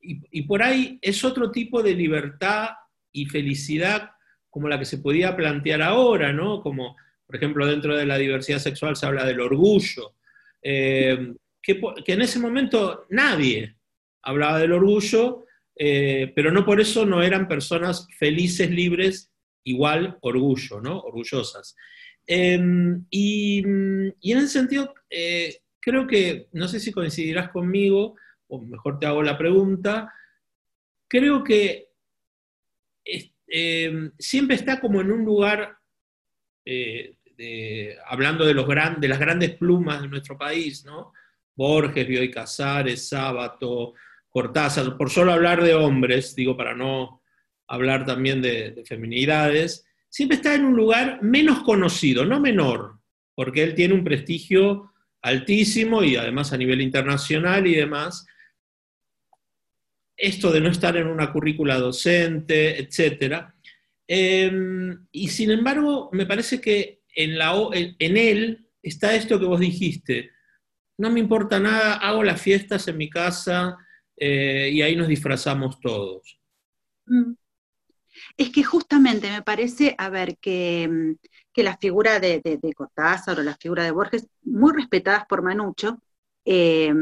[0.00, 2.70] y, por ahí es otro tipo de libertad
[3.12, 4.10] y felicidad
[4.50, 6.62] como la que se podía plantear ahora, ¿no?
[6.62, 10.16] Como, por ejemplo, dentro de la diversidad sexual se habla del orgullo,
[10.60, 13.76] em, que, en ese momento nadie
[14.22, 15.45] hablaba del orgullo,
[15.78, 19.30] eh, pero no por eso no eran personas felices, libres,
[19.64, 21.00] igual orgullo, ¿no?
[21.00, 21.76] Orgullosas.
[22.26, 28.16] Em, y, en ese sentido, eh, creo que, no sé si coincidirás conmigo,
[28.48, 30.12] o mejor te hago la pregunta,
[31.08, 31.88] creo que
[33.48, 35.76] em, siempre está como en un lugar,
[36.64, 37.16] eh,
[38.06, 41.12] hablando de, los de las grandes plumas de nuestro país, ¿no?
[41.54, 43.94] Borges, Bioy Casares, Sábato,
[44.36, 47.22] Cortázar, por solo hablar de hombres, digo, para no
[47.66, 53.00] hablar también de, de feminidades, siempre está en un lugar menos conocido, no menor,
[53.34, 58.26] porque él tiene un prestigio altísimo y además a nivel internacional y demás.
[60.18, 63.46] esto de no estar en una currícula docente, etc.
[64.06, 70.32] y sin embargo, me parece que en, la, en él está esto que vos dijiste.
[70.98, 73.78] No me importa nada, hago las fiestas en mi casa
[74.16, 76.38] eh, y ahí nos disfrazamos todos.
[77.06, 77.34] Mm.
[78.36, 83.56] Es que justamente me parece, a ver, que, mm, la figura de, Cortázar o la
[83.56, 86.00] figura de Borges, muy respetadas por Manucho,
[86.44, 86.92] eh,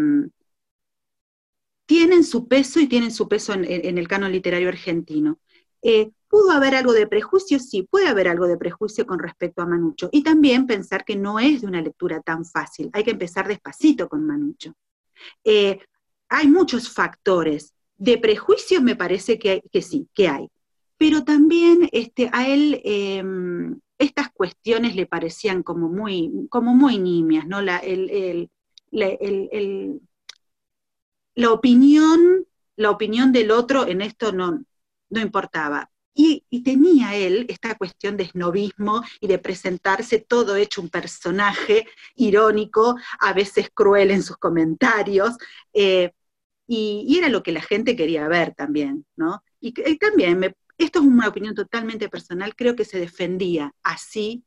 [1.86, 5.38] tienen su peso y tienen su peso en, el canon literario argentino.
[5.82, 7.58] Eh, ¿Pudo haber algo de prejuicio?
[7.58, 10.08] Sí, puede haber algo de prejuicio con respecto a Manucho.
[10.12, 12.90] Y también pensar que no es de una lectura tan fácil.
[12.92, 14.74] Hay que empezar despacito con Manucho.
[16.28, 17.74] Hay muchos factores.
[17.96, 20.48] De prejuicio me parece que, sí, que hay.
[20.96, 27.46] Pero también este, a él em, estas cuestiones le parecían como muy, como muy nimias,
[27.46, 27.60] ¿no?
[27.60, 28.50] La, el,
[31.34, 34.64] la opinión, la opinión del otro en esto no,
[35.10, 35.90] no importaba.
[36.16, 42.96] Y, tenía él esta cuestión de snobismo y de presentarse todo hecho un personaje irónico,
[43.20, 45.36] a veces cruel en sus comentarios,
[45.72, 46.12] eh,
[46.66, 49.42] y, era lo que la gente quería ver también, ¿no?
[49.60, 54.44] Y, también, esto es una opinión totalmente personal, creo que se defendía así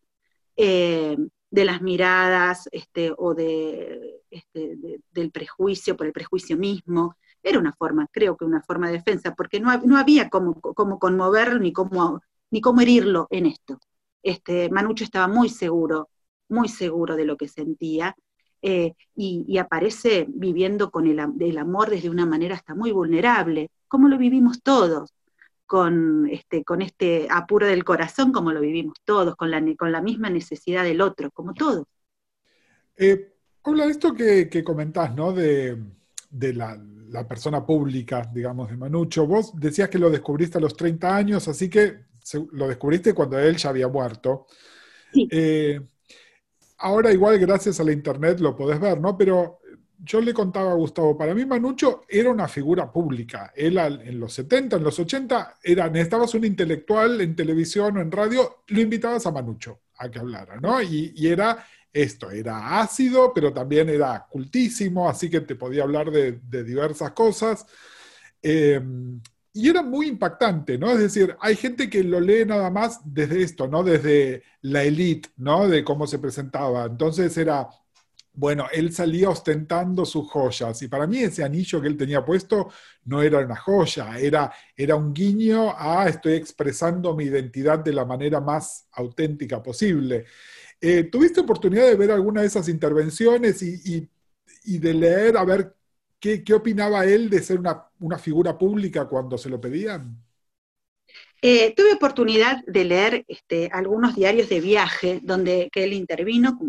[0.56, 1.18] eh,
[1.50, 4.78] de las miradas este, o de, este,
[5.12, 7.18] del prejuicio, por el prejuicio mismo.
[7.48, 11.00] Era una forma, creo que una forma de defensa, porque no, no había cómo, cómo,
[11.00, 13.80] conmoverlo ni cómo, ni cómo herirlo en esto.
[14.22, 16.10] Este, Manucho estaba muy seguro,
[16.50, 18.16] muy seguro de lo que sentía,
[18.62, 24.10] eh, y, aparece viviendo con el, el, amor desde una manera hasta muy vulnerable, como
[24.10, 25.14] lo vivimos todos
[25.66, 30.02] con este, con este apuro del corazón como lo vivimos todos, con la, con la
[30.02, 31.86] misma necesidad del otro, como todos.
[32.96, 35.34] Eh, habla de esto que, que comentás, ¿no?
[35.34, 35.78] De,
[36.32, 39.26] la, persona pública, digamos, de Manucho.
[39.26, 42.08] Vos decías que lo descubriste a los 30 años, así que
[42.52, 44.48] lo descubriste cuando él ya había muerto.
[45.32, 45.80] Eh,
[46.80, 49.18] ahora igual gracias a la internet lo podés ver, ¿no?
[49.18, 49.60] Pero
[50.00, 53.52] yo le contaba a Gustavo, para mí Manucho era una figura pública.
[53.56, 58.12] Él en los 70, en los 80, era, necesitabas un intelectual en televisión o en
[58.12, 60.82] radio, lo invitabas a Manucho a que hablara, ¿no?
[60.82, 66.40] Y, era esto, era ácido, pero también era cultísimo, así que te podía hablar de,
[66.64, 67.66] diversas cosas.
[68.42, 68.82] Eh,
[69.54, 70.92] y era muy impactante, ¿no?
[70.92, 73.84] Es decir, hay gente que lo lee nada más desde esto, ¿no?
[73.84, 75.68] Desde la élite, ¿no?
[75.68, 76.86] De cómo se presentaba.
[76.86, 77.68] Entonces era
[78.38, 82.70] bueno, él salía ostentando sus joyas y para mí ese anillo que él tenía puesto
[83.06, 88.06] no era una joya, era, era un guiño a estoy expresando mi identidad de la
[88.06, 90.26] manera más auténtica posible.
[90.80, 94.10] Eh, ¿Tuviste oportunidad de ver alguna de esas intervenciones y,
[94.66, 95.76] de leer a ver
[96.20, 100.24] qué, opinaba él de ser una, figura pública cuando se lo pedían?
[101.42, 106.60] Eh, tuve oportunidad de leer este, algunos diarios de viaje donde él intervino,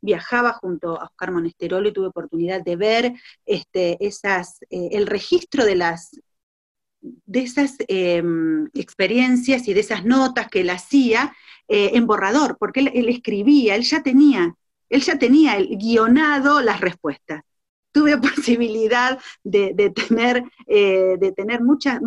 [0.00, 3.12] viajaba junto a Oscar Monesterolo y tuve oportunidad de ver
[3.46, 6.20] este, esas, eh, el registro de las
[7.34, 11.34] de esas em, experiencias y de esas notas que él hacía
[11.66, 14.54] eh, en borrador, porque él, escribía, él ya tenía,
[14.88, 17.42] él ya tenía guionado las respuestas.
[17.90, 22.00] Tuve posibilidad de, tener, eh, de tener muchas,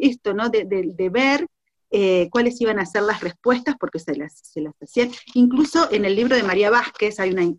[0.00, 0.48] esto, ¿no?
[0.50, 1.48] De, de ver
[1.90, 5.10] eh, cuáles iban a ser las respuestas, porque se las, se las hacían.
[5.34, 7.52] Incluso en el libro de María Vázquez hay una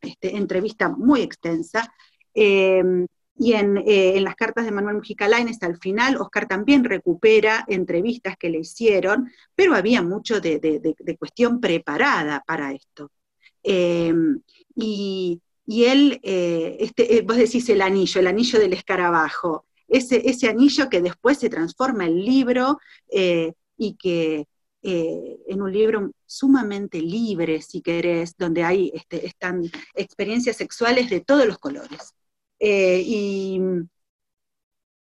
[0.00, 1.94] este, entrevista muy extensa.
[2.34, 2.82] Eh,
[3.40, 7.64] y en, eh, en, las cartas de Manuel Mujica Lainez, al final, Oscar también recupera
[7.68, 13.10] entrevistas que le hicieron, pero había mucho de, de, cuestión preparada para esto.
[13.64, 20.90] y, y, él, este, vos decís el anillo, el anillo del escarabajo, ese, ese anillo
[20.90, 24.46] que después se transforma en libro, y que
[24.82, 29.62] eh, en un libro sumamente libre, si querés, donde hay, este, están
[29.94, 32.14] experiencias sexuales de todos los colores
[32.60, 33.60] eh, y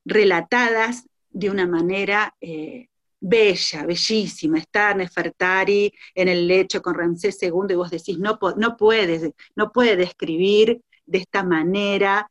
[0.04, 2.88] relatadas de una manera eh,
[3.20, 4.58] bella, bellísima.
[4.58, 9.70] Está Nefertari en el lecho con Ramsés II y vos decís, no, no, puedes, no
[9.70, 12.28] puede describir de esta manera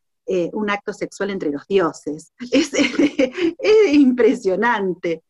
[0.52, 2.32] un acto sexual entre los dioses.
[2.52, 5.22] Es, es impresionante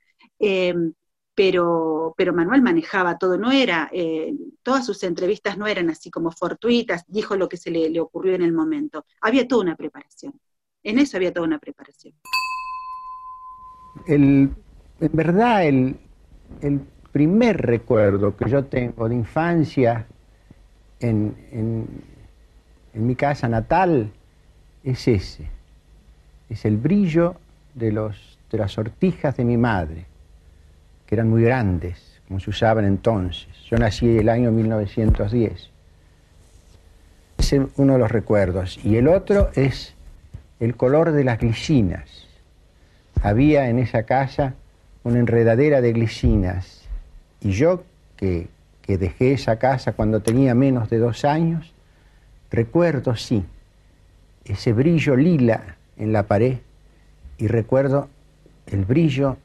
[1.35, 6.31] pero, pero Manuel manejaba todo, no era, eh, todas sus entrevistas no eran así como
[6.31, 10.39] fortuitas, dijo lo que se le, ocurrió en el momento, había toda una preparación,
[10.83, 12.15] en eso había toda una preparación.
[14.07, 14.55] en
[14.99, 15.97] verdad, el,
[17.13, 20.07] primer recuerdo que yo tengo de infancia
[20.99, 21.37] en,
[22.95, 24.13] en mi casa natal
[24.85, 25.49] es ese,
[26.49, 27.37] es el brillo
[27.75, 30.07] de, los, de las sortijas de mi madre,
[31.15, 33.49] eran muy grandes, como se usaban entonces.
[33.71, 35.71] Yo nací el año 1910.
[37.39, 38.79] Ese es uno de los recuerdos.
[38.83, 39.95] Y el otro es
[40.59, 42.27] el color de las glicinas.
[43.23, 44.55] Había en esa casa
[45.05, 46.83] una enredadera de glicinas.
[47.41, 47.85] Y yo,
[48.17, 48.49] que,
[48.81, 51.75] que dejé esa casa cuando tenía menos de dos años,
[52.51, 53.45] recuerdo, sí,
[54.45, 56.59] ese brillo lila en la pared
[57.39, 58.09] y recuerdo
[58.67, 59.37] el brillo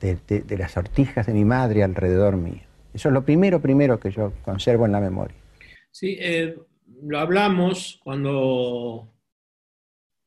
[0.00, 2.62] de, las sortijas de mi madre alrededor mío.
[2.92, 5.36] Eso es lo primero, primero que yo conservo en la memoria.
[5.90, 6.56] Sí, eh,
[7.02, 9.12] lo hablamos cuando,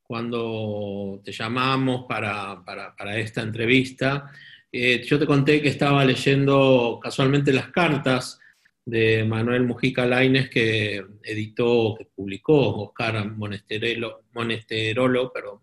[0.03, 4.32] cuando te llamamos para, para- esta entrevista.
[4.71, 8.39] Eh, yo te conté que estaba leyendo casualmente las cartas
[8.86, 15.59] de Manuel Mujica Lainez que editó, que publicó Oscar Monesterolo, Monesterolo perdón.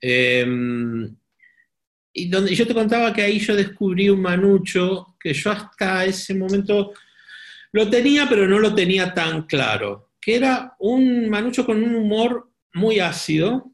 [0.00, 0.46] Eh,
[2.16, 6.32] y donde yo te contaba que ahí yo descubrí un manucho que yo hasta ese
[6.34, 6.92] momento
[7.72, 12.50] lo tenía, pero no lo tenía tan claro, que era un manucho con un humor
[12.72, 13.72] muy ácido,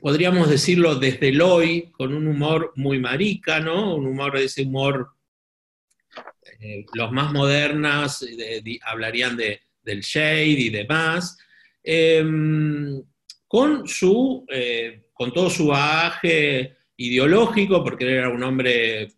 [0.00, 3.94] podríamos decirlo desde el hoy, con un humor muy marica, ¿no?
[3.94, 5.10] Un humor, ese humor,
[6.60, 11.36] eh, los más modernas de- de- hablarían de, del shade y demás,
[11.82, 13.02] em,
[13.46, 19.08] con su, eh, con todo su bagaje ideológico, porque él era un hombre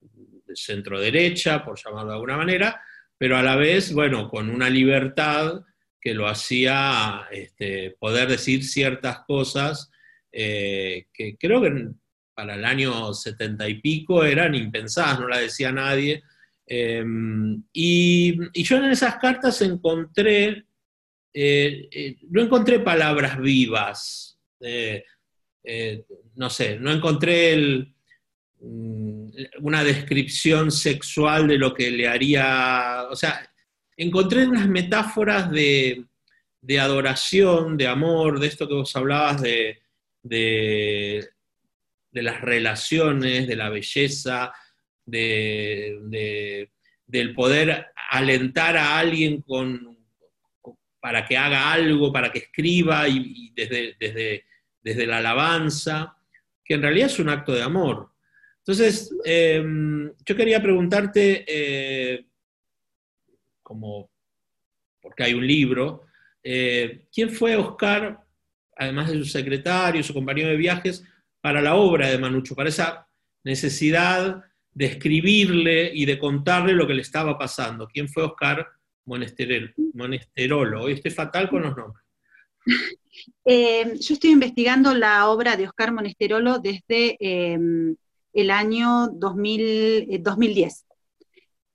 [0.00, 2.80] de centro derecha, por llamarlo de alguna manera,
[3.18, 5.62] pero a la vez, bueno, con una libertad
[6.00, 9.90] que lo hacía este, poder decir ciertas cosas
[10.30, 11.88] eh, que creo que
[12.34, 16.22] para el año setenta y pico eran impensadas, no la decía nadie.
[16.66, 17.04] Eh,
[17.72, 20.64] y, yo en esas cartas encontré,
[21.32, 25.04] eh, eh, no encontré palabras vivas, eh,
[26.36, 27.86] no sé, no encontré
[28.60, 29.26] mm,
[29.60, 33.48] una descripción sexual de lo que le haría, o sea,
[33.96, 36.04] encontré unas metáforas de,
[36.60, 39.78] de adoración, de amor, de esto que vos hablabas de,
[40.22, 41.28] de,
[42.12, 44.52] las relaciones, de la belleza,
[45.04, 46.70] de, de-
[47.06, 49.94] del poder alentar a alguien con-
[51.00, 54.44] para que haga algo, para que escriba y, y desde, desde,
[54.82, 56.16] desde la alabanza,
[56.64, 58.10] que en realidad es un acto de amor.
[58.58, 59.62] Entonces, eh,
[60.24, 62.26] yo quería preguntarte, eh,
[63.62, 64.10] como
[65.00, 66.06] porque hay un libro,
[66.42, 68.20] eh, ¿quién fue Oscar,
[68.74, 71.04] además de su secretario, su compañero de viajes,
[71.42, 73.06] para la obra de Manucho, para esa
[73.44, 74.42] necesidad
[74.72, 77.86] de escribirle y de contarle lo que le estaba pasando?
[77.86, 78.66] ¿Quién fue Oscar
[79.04, 80.82] Monesterolo?
[80.82, 82.04] Hoy estoy fatal con los nombres.
[83.44, 87.58] Eh, yo estoy investigando la obra de Oscar Monesterolo desde eh,
[88.32, 89.60] el año 2000,
[90.10, 90.86] eh, 2010.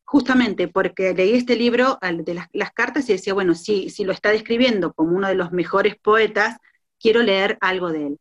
[0.03, 4.31] Justamente porque leí este libro de las, cartas y decía, bueno, si, si lo está
[4.31, 6.57] describiendo como uno de los mejores poetas,
[6.99, 8.19] quiero leer algo de él.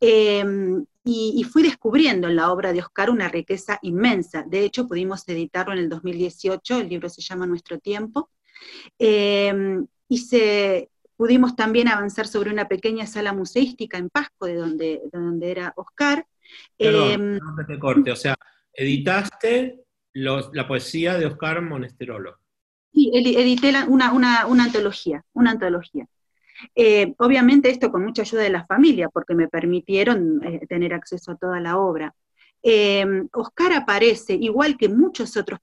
[0.00, 0.44] Eh,
[1.04, 4.44] y, y fui descubriendo en la obra de Oscar una riqueza inmensa.
[4.46, 8.30] De hecho, pudimos editarlo en el 2018, el libro se llama Nuestro Tiempo.
[8.98, 15.00] Eh, y se, pudimos también avanzar sobre una pequeña sala museística en Pasco, de donde,
[15.10, 16.26] de donde era Oscar.
[16.78, 18.10] Perdón, Eh, que te corte.
[18.12, 18.34] O sea,
[18.72, 19.80] editaste
[20.12, 22.38] los- la poesía de Oscar Monesterolo.
[22.92, 26.06] Sí, edi- edité la- una, una- una antología, una antología.
[26.74, 31.32] Eh, obviamente esto con mucha ayuda de la familia, porque me permitieron eh, tener acceso
[31.32, 32.14] a toda la obra.
[32.68, 35.60] Eh, Oscar aparece, igual que muchos otros,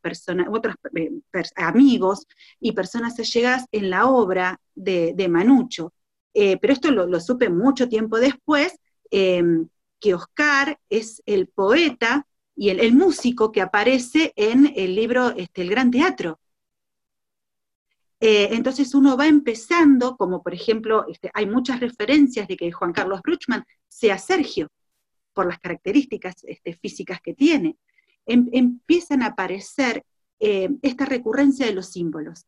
[0.50, 1.12] otros eh,
[1.58, 2.26] amigos
[2.62, 5.94] y personas allegadas en la obra de, de Manucho.
[6.34, 8.80] Eh, pero esto lo, supe mucho tiempo después,
[9.12, 9.44] eh,
[10.00, 12.26] que Oscar es el poeta
[12.56, 16.40] y el, el músico que aparece en el libro este, El Gran Teatro.
[18.22, 22.94] Eh, entonces uno va empezando, como por ejemplo, este, hay muchas referencias de que Juan
[22.94, 24.70] Carlos Bruchman sea Sergio,
[25.34, 27.78] por las características este, físicas que tiene.
[28.26, 30.06] Em- empiezan a aparecer
[30.40, 32.46] eh, esta recurrencia de los símbolos.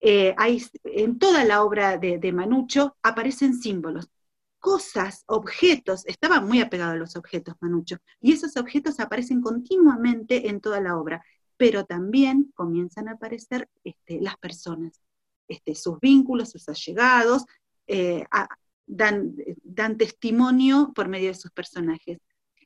[0.00, 4.08] Eh, hay, en toda la obra de, Manucho aparecen símbolos,
[4.60, 10.60] cosas, objetos, estaba muy apegado a los objetos Manucho, y esos objetos aparecen continuamente en
[10.60, 11.24] toda la obra,
[11.56, 15.00] pero también comienzan a aparecer este, las personas,
[15.48, 17.44] este, sus vínculos, sus allegados,
[17.86, 18.24] eh,
[18.88, 22.18] dan, testimonio por medio de sus personajes.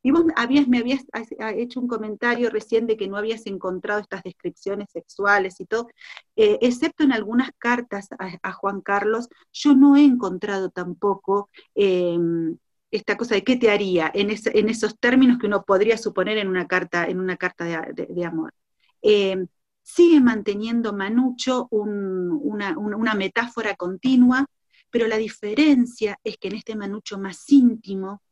[0.05, 4.01] Y vos habías, me habías ha- hecho un comentario recién de que no habías encontrado
[4.01, 5.89] estas descripciones sexuales y todo,
[6.37, 8.09] eh, excepto en algunas cartas
[8.43, 12.19] a, Juan Carlos, yo no he encontrado tampoco eh,
[12.91, 14.31] esta cosa de qué te haría en,
[14.69, 18.53] esos términos que uno podría suponer en una carta, en una carta de, amor.
[19.03, 19.47] Eh,
[19.83, 24.47] sigue manteniendo Manucho un- una, una- una metáfora continua,
[24.93, 28.23] pero la diferencia es que en este Manucho más íntimo,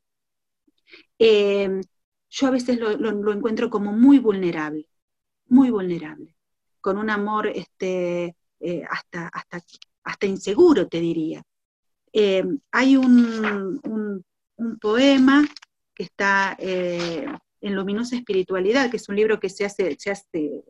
[1.18, 1.80] eh,
[2.28, 4.86] yo a veces lo, encuentro como muy vulnerable,
[5.46, 6.36] muy vulnerable,
[6.82, 9.62] con un amor este, eh, hasta, hasta,
[10.04, 11.42] hasta inseguro, te diría.
[12.12, 14.24] Eh, hay un, un-
[14.80, 15.46] poema
[15.94, 20.62] que está en Luminosa Espiritualidad, que es un libro que se hace, se hace,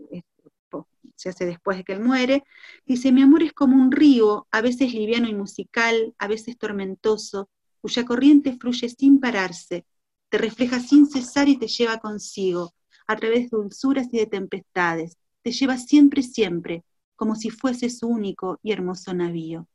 [1.20, 2.44] se hace después de que él muere,
[2.86, 7.50] dice, mi amor es como un río, a veces liviano y musical, a veces tormentoso,
[7.82, 9.84] cuya corriente fluye sin pararse,
[10.30, 12.72] te refleja sin cesar y te lleva consigo,
[13.06, 16.84] a través de dulzuras y de tempestades, te lleva siempre, siempre,
[17.16, 19.68] como si fuese su único y hermoso navío.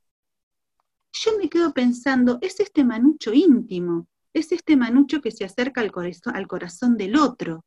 [1.14, 5.92] Yo me quedo pensando, es este manucho íntimo, es este manucho que se acerca al
[5.92, 7.64] corazón, al corazón del otro.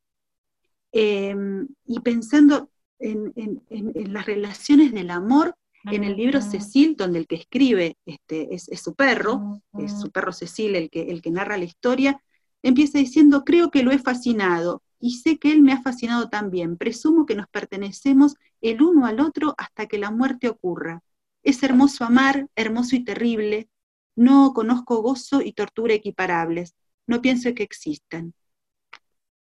[0.90, 1.36] Eh,
[1.84, 5.54] y pensando en, en- en- en las relaciones del amor,
[5.90, 9.46] en el libro Cecil, donde el que escribe este, es, es su perro,
[9.76, 12.20] es su perro Cecil el que, el que narra la historia,
[12.62, 16.76] empieza diciendo, creo que lo he fascinado y sé que él me ha fascinado también.
[16.76, 21.02] Presumo que nos pertenecemos el uno al otro hasta que la muerte ocurra.
[21.42, 23.68] Es hermoso amar, hermoso y terrible.
[24.16, 26.74] No conozco gozo y tortura equiparables.
[27.06, 28.34] No pienso que existan.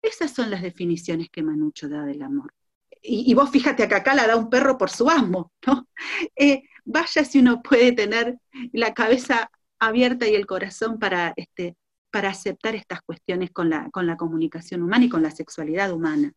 [0.01, 2.53] Esas son las definiciones que Manucho da del amor.
[3.01, 5.87] Y, y vos fíjate que acá la da un perro por su amo, ¿no?
[6.35, 8.37] Eh, vaya si uno puede tener
[8.71, 11.75] la cabeza abierta y el corazón para, este,
[12.11, 16.33] para aceptar estas cuestiones con la, con la comunicación humana y con la sexualidad humana.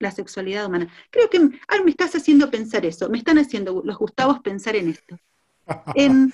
[0.00, 0.92] La sexualidad humana.
[1.10, 4.88] Creo que ahora me estás haciendo pensar eso, me están haciendo los Gustavos pensar en
[4.88, 5.18] esto.
[5.94, 6.32] En,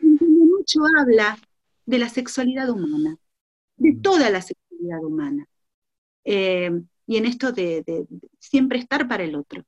[0.00, 1.38] en mucho habla
[1.86, 3.16] de la sexualidad humana,
[3.76, 5.46] de toda la sexualidad humana.
[6.24, 9.62] Eh, y en esto de, de- de siempre estar para el otro.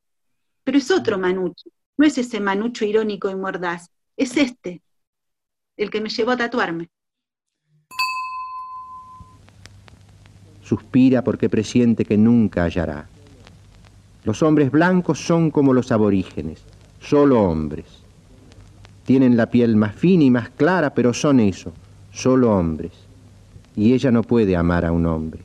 [0.63, 4.81] Pero es otro manucho, no es ese manucho irónico y mordaz, es este,
[5.77, 6.89] el que me llevó a tatuarme.
[10.63, 13.07] Suspira porque presiente que nunca hallará.
[14.23, 16.63] Los hombres blancos son como los aborígenes,
[16.99, 17.85] solo hombres.
[19.05, 21.71] Tienen la piel más fina y más clara, pero son eso,
[22.11, 22.91] solo hombres.
[23.75, 25.41] Y ella no puede amar a un hombre.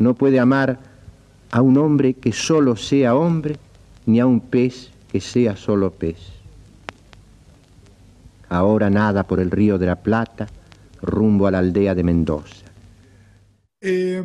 [0.00, 0.80] No puede amar
[1.50, 3.56] a un hombre que solo sea hombre,
[4.06, 6.18] ni a un pez que sea solo pez.
[8.48, 10.46] Ahora nada por el río de la Plata,
[11.02, 12.66] rumbo a la aldea de Mendoza.
[13.80, 14.24] Eh,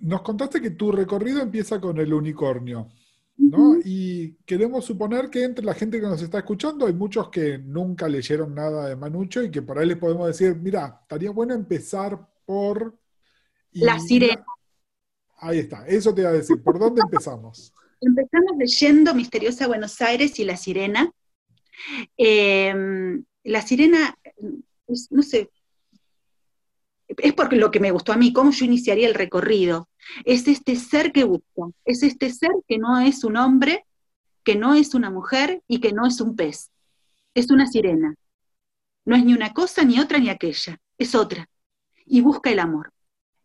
[0.00, 2.88] nos contaste que tu recorrido empieza con el unicornio,
[3.36, 3.76] ¿no?
[3.84, 8.08] Y queremos suponer que entre la gente que nos está escuchando hay muchos que nunca
[8.08, 12.18] leyeron nada de Manucho y que por ahí les podemos decir, mira, estaría bueno empezar
[12.46, 12.96] por...
[13.72, 14.44] y- La sirena.
[15.38, 16.62] Ahí está, eso te iba a decir.
[16.62, 17.72] ¿Por dónde empezamos?
[18.00, 21.10] Empezamos leyendo Misteriosa Buenos Aires y La Sirena.
[22.16, 22.74] Eh,
[23.44, 24.16] la Sirena,
[24.86, 25.50] es- no sé,
[27.08, 29.88] es porque lo que me gustó a mí, cómo yo iniciaría el recorrido.
[30.24, 33.84] Es este ser que busca, es este ser que no es un hombre,
[34.44, 36.70] que no es una mujer y que no es un pez.
[37.34, 38.14] Es una sirena.
[39.04, 40.78] No es ni una cosa, ni otra, ni aquella.
[40.98, 41.48] Es otra.
[42.06, 42.92] Y busca el amor.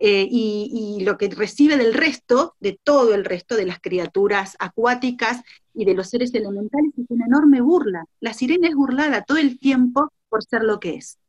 [0.06, 5.42] Eh, y, lo que recibe del resto, de todo el resto de las criaturas acuáticas
[5.74, 8.04] y de los seres elementales, es una enorme burla.
[8.20, 11.20] La sirena es burlada todo el tiempo por ser lo que es.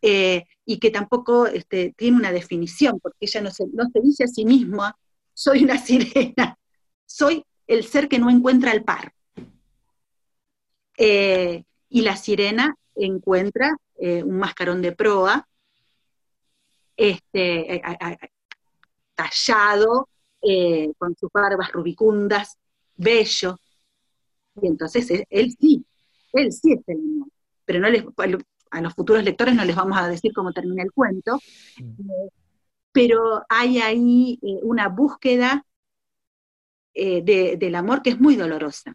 [0.00, 3.66] Eh, y que tampoco este, tiene una definición, porque ella no se,
[4.02, 4.96] dice a sí misma,
[5.34, 6.58] soy una sirena,
[7.04, 9.12] soy el ser que no encuentra el par.
[10.96, 15.46] Eh, y la sirena encuentra un mascarón de proa,
[16.96, 18.18] este, a- a- a-
[19.14, 20.08] tallado,
[20.42, 22.58] eh, con sus barbas rubicundas,
[22.96, 23.56] bello.
[24.60, 25.84] Y entonces él, él sí,
[26.32, 27.28] él sí es el amor.
[27.64, 28.04] Pero no les,
[28.70, 31.38] a los futuros lectores no les vamos a decir cómo termina el cuento,
[31.78, 32.28] eh,
[32.92, 35.64] pero hay ahí eh, una búsqueda
[36.94, 38.94] eh, de- del amor que es muy dolorosa.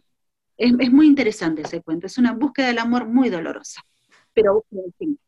[0.56, 3.82] Es, es muy interesante ese cuento, es una búsqueda del amor muy dolorosa.
[4.34, 5.27] Pero, en fin, Eh,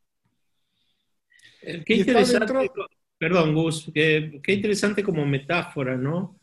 [1.63, 2.89] Qué Y está interesante, dentro-
[3.19, 6.39] perdón Gus, qué, qué interesante como metáfora, ¿no?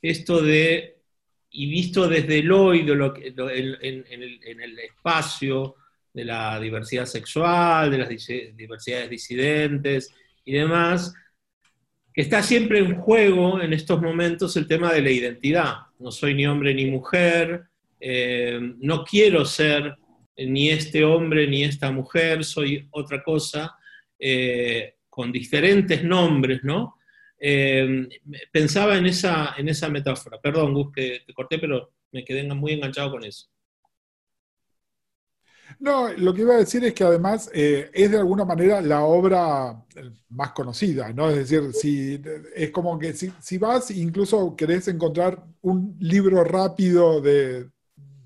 [0.00, 0.98] Esto de,
[1.50, 5.74] y visto desde el hoy, de lo en, en- en el, en el espacio
[6.12, 10.12] de la diversidad sexual, de las diversidades disidentes
[10.44, 11.14] y demás,
[12.12, 15.74] que está siempre en juego en estos momentos el tema de la identidad.
[15.98, 17.64] No soy ni hombre ni mujer,
[18.00, 19.96] eh, no quiero ser
[20.36, 23.76] ni este hombre ni esta mujer, soy otra cosa.
[24.20, 26.96] Eh, con diferentes nombres, ¿no?
[27.38, 28.08] Eh,
[28.52, 30.40] pensaba en esa, en esa metáfora.
[30.40, 33.48] Perdón, Gus, que te corté, pero me quedé muy enganchado con eso.
[35.78, 39.02] No, lo que iba a decir es que además eh, es de alguna manera la
[39.04, 39.84] obra
[40.30, 41.30] más conocida, ¿no?
[41.30, 42.20] Es decir, si,
[42.54, 47.70] es como que si, si vas, incluso querés encontrar un libro rápido de,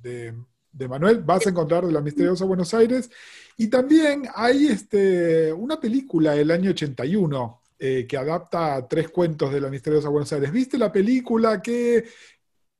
[0.02, 0.34] de-
[0.72, 3.08] de Manuel, vas a encontrar de la misteriosa Buenos Aires.
[3.56, 9.60] Y también hay este, una película del año 81 eh, que adapta tres cuentos de
[9.60, 10.50] la misteriosa Buenos Aires.
[10.52, 11.62] ¿Viste la película?
[11.62, 12.04] ¿Qué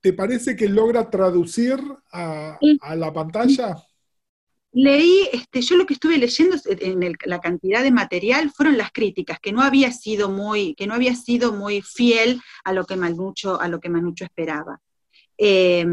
[0.01, 1.79] te parece que logra traducir
[2.13, 3.77] a, a la pantalla?
[4.73, 8.91] Leí, este, yo lo que estuve leyendo en el- la cantidad de material fueron las
[8.93, 12.97] críticas, que no había sido muy, que no había sido muy fiel a lo que
[12.97, 14.81] Manucho, a lo que Manucho esperaba.
[15.39, 15.87] Eh,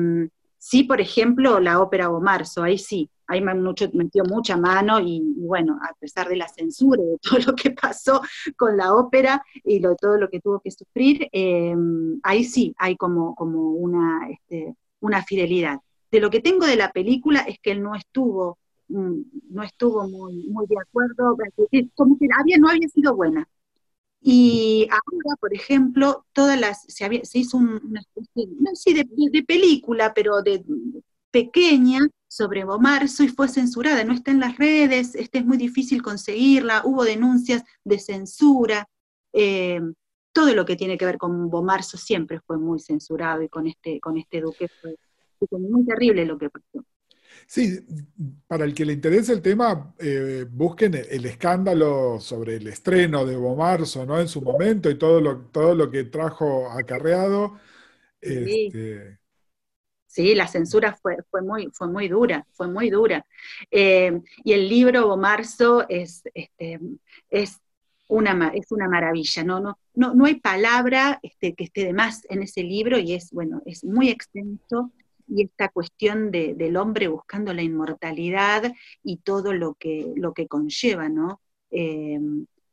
[0.57, 3.41] sí, por ejemplo, la ópera o Marzo, ahí sí, ahí
[3.93, 7.55] metió mucha mano y, y bueno, a pesar de la censura y de todo lo
[7.55, 8.21] que pasó
[8.57, 11.75] con la ópera y lo, todo lo que tuvo que sufrir, eh,
[12.23, 15.79] ahí sí hay como, como una, este, una fidelidad.
[16.11, 18.57] De lo que tengo de la película es que él no estuvo
[18.89, 19.21] mm,
[19.51, 21.37] no estuvo muy, muy de acuerdo,
[21.95, 23.47] como que había, no había sido buena.
[24.21, 28.93] Y ahora, por ejemplo, todas las, se, había- se hizo un- una especie, no sé,
[28.93, 30.63] de- de película, pero de
[31.31, 31.99] pequeña
[32.31, 36.81] sobre Bomarzo y fue censurada, no está en las redes, este es muy difícil conseguirla,
[36.85, 38.87] hubo denuncias de censura,
[39.33, 39.81] eh,
[40.31, 43.99] todo lo que tiene que ver con Bomarzo siempre fue muy censurado y con este,
[43.99, 44.95] con este duque fue,
[45.49, 46.85] fue muy terrible lo que pasó.
[47.45, 47.85] Sí,
[48.47, 53.35] para el que le interese el tema, eh, busquen el escándalo sobre el estreno de
[53.35, 54.17] Bomarzo, ¿no?
[54.17, 57.57] En su momento y todo lo, todo lo que trajo acarreado.
[58.21, 58.69] Sí.
[58.71, 59.20] Este,
[60.11, 63.25] Sí, la censura fue, fue, muy, fue muy dura, fue muy dura.
[63.71, 66.79] Eh, y el libro Bomarzo es, este,
[67.29, 67.61] es,
[68.09, 69.61] una, es una maravilla, ¿no?
[69.61, 73.31] No, no, no hay palabra este, que esté de más en ese libro y es,
[73.31, 74.91] bueno, es muy extenso
[75.29, 80.47] y esta cuestión de- del hombre buscando la inmortalidad y todo lo que, lo que
[80.47, 81.39] conlleva, ¿no?
[81.71, 82.19] Eh,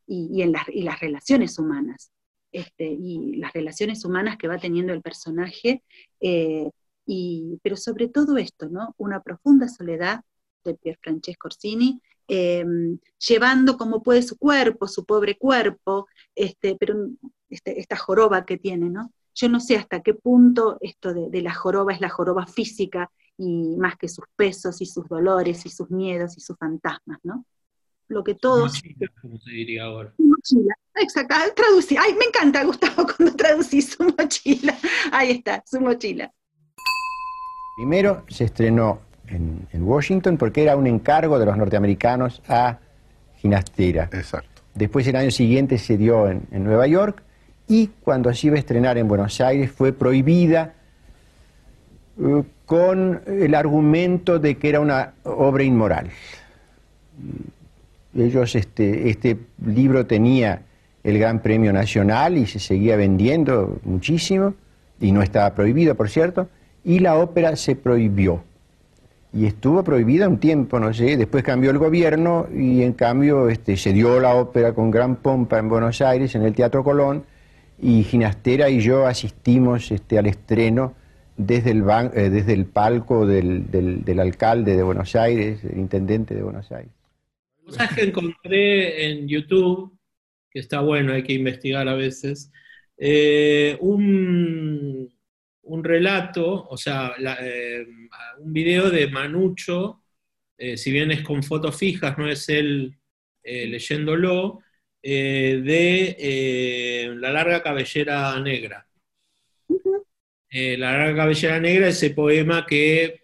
[0.09, 2.11] y, y en las, y las relaciones humanas.
[2.51, 5.85] Este, y las relaciones humanas que va teniendo el personaje,
[6.19, 6.71] eh,
[7.09, 8.95] y, pero sobre todo esto, ¿no?
[8.99, 10.21] Una profunda soledad
[10.63, 12.67] de Pier Francesco Orsini, eh,
[13.27, 17.09] llevando como puede su cuerpo, su pobre cuerpo, este, pero
[17.49, 19.11] este, esta joroba que tiene, ¿no?
[19.35, 23.11] Yo no sé hasta qué punto esto de, de la joroba es la joroba física
[23.39, 27.47] y más que sus pesos y sus dolores y sus miedos y sus fantasmas, ¿no?
[28.09, 28.75] Lo que todos...
[28.75, 30.13] Mochila, como se diría ahora.
[30.19, 31.97] Mochila, exacto, traducí.
[31.97, 34.77] Ay, me encanta, Gustavo, cuando traducí su mochila.
[35.11, 36.31] Ahí está, su mochila.
[37.79, 38.99] Primero se estrenó
[39.29, 42.79] en, en Washington porque era un encargo de los norteamericanos a
[43.37, 44.09] Ginastera.
[44.13, 44.63] Exacto.
[44.75, 47.23] Después el año siguiente se dio en, en Nueva York
[47.69, 50.75] y cuando se iba a estrenar en Buenos Aires fue prohibida
[52.21, 56.11] eh, con el argumento de que era una obra inmoral.
[58.13, 60.63] Ellos, este, este libro tenía
[61.05, 64.55] el Gran Premio Nacional y se seguía vendiendo muchísimo,
[65.01, 66.49] y no estaba prohibido, por cierto,
[66.85, 68.45] y la ópera se prohibió.
[69.33, 73.77] Y estuvo prohibida un tiempo, no sé, después cambió el gobierno y en cambio este,
[73.77, 77.25] se dio la ópera con gran pompa en Buenos Aires, en el Teatro Colón,
[77.81, 80.95] y Ginastera y yo asistimos este, al estreno
[81.37, 86.35] desde el, eh, desde el palco del, del- del alcalde de Buenos Aires, el intendente
[86.35, 86.91] de Buenos Aires.
[87.65, 89.99] Cosas que encontré en YouTube,
[90.51, 92.51] que está bueno, hay que investigar a veces,
[92.97, 95.09] eh, un,
[95.69, 97.87] un relato, o sea, la- eh,
[98.39, 100.03] un video de Manucho,
[100.59, 102.95] eh, si bien es con fotos fijas, no es él
[103.43, 104.61] eh, leyéndolo,
[105.03, 108.87] de La larga cabellera negra.
[110.51, 113.21] La larga cabellera negra, ese poema que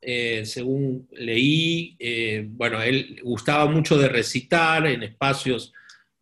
[0.00, 5.72] eh, según leí, eh, bueno, él gustaba mucho de recitar en espacios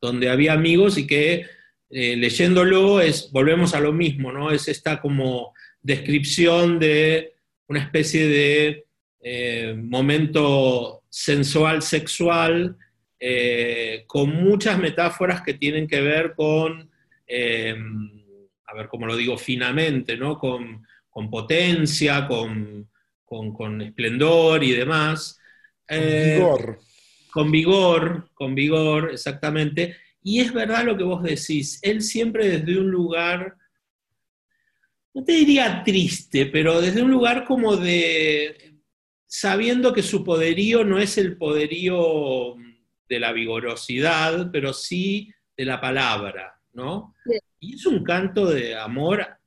[0.01, 1.47] donde había amigos y que
[1.93, 4.51] eh, leyéndolo es, volvemos a lo mismo, ¿no?
[4.51, 7.35] Es esta como descripción de
[7.69, 8.87] una especie de
[9.21, 12.77] eh, momento sensual, sexual,
[13.21, 16.91] eh, con muchas metáforas que tienen que ver con,
[17.31, 20.39] a ver cómo lo digo finamente, ¿no?
[20.39, 22.89] Con, con potencia, con,
[23.23, 25.39] con, con esplendor y demás.
[25.89, 26.79] Eh, vigor.
[27.31, 29.97] con vigor, con vigor, exactamente.
[30.23, 33.57] Y es verdad lo que vos decís, él siempre desde un lugar,
[35.15, 38.75] no te diría triste, pero desde un lugar como de,
[39.27, 42.55] sabiendo que su poderío no es el poderío
[43.09, 47.15] de la vigorosidad, pero sí de la palabra, ¿no?
[47.27, 47.39] Sí.
[47.61, 49.39] Y es un canto de amor, a-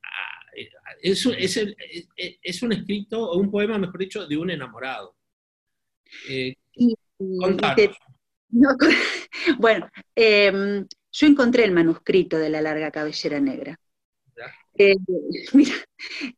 [1.02, 1.76] es, un- es, el-
[2.16, 5.16] es- es un escrito, o un poema, mejor dicho, de un enamorado.
[6.28, 7.76] Eh, Y- y contanos.
[7.76, 7.90] te-
[8.50, 8.70] no,
[9.58, 13.78] bueno, eh, yo encontré el manuscrito de La larga cabellera negra.
[14.78, 14.94] Eh,
[15.54, 15.74] mira,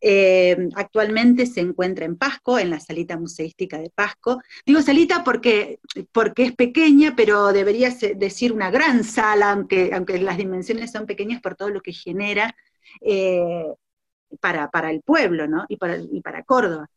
[0.00, 4.40] eh, actualmente se encuentra en Pasco, en la salita museística de Pasco.
[4.64, 5.80] Digo salita porque,
[6.12, 11.40] porque es pequeña, pero debería decir una gran sala, aunque, aunque las dimensiones son pequeñas
[11.40, 12.54] por todo lo que genera
[13.00, 13.64] eh,
[14.40, 15.64] para, para el pueblo, ¿no?
[15.68, 16.88] Y para, y para Córdoba.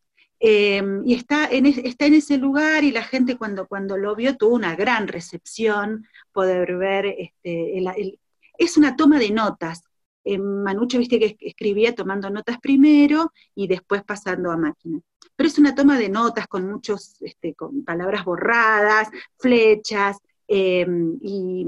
[0.43, 4.15] Eh, y está en, es- está en ese lugar y la gente cuando, cuando lo
[4.15, 8.19] vio tuvo una gran recepción, poder ver, este, el- el-
[8.57, 9.83] es una toma de notas.
[10.23, 14.99] Eh, Manucho, viste que escribía tomando notas primero y después pasando a máquina.
[15.35, 20.17] Pero es una toma de notas con muchos, este, con palabras borradas, flechas,
[20.47, 20.85] eh,
[21.21, 21.67] y,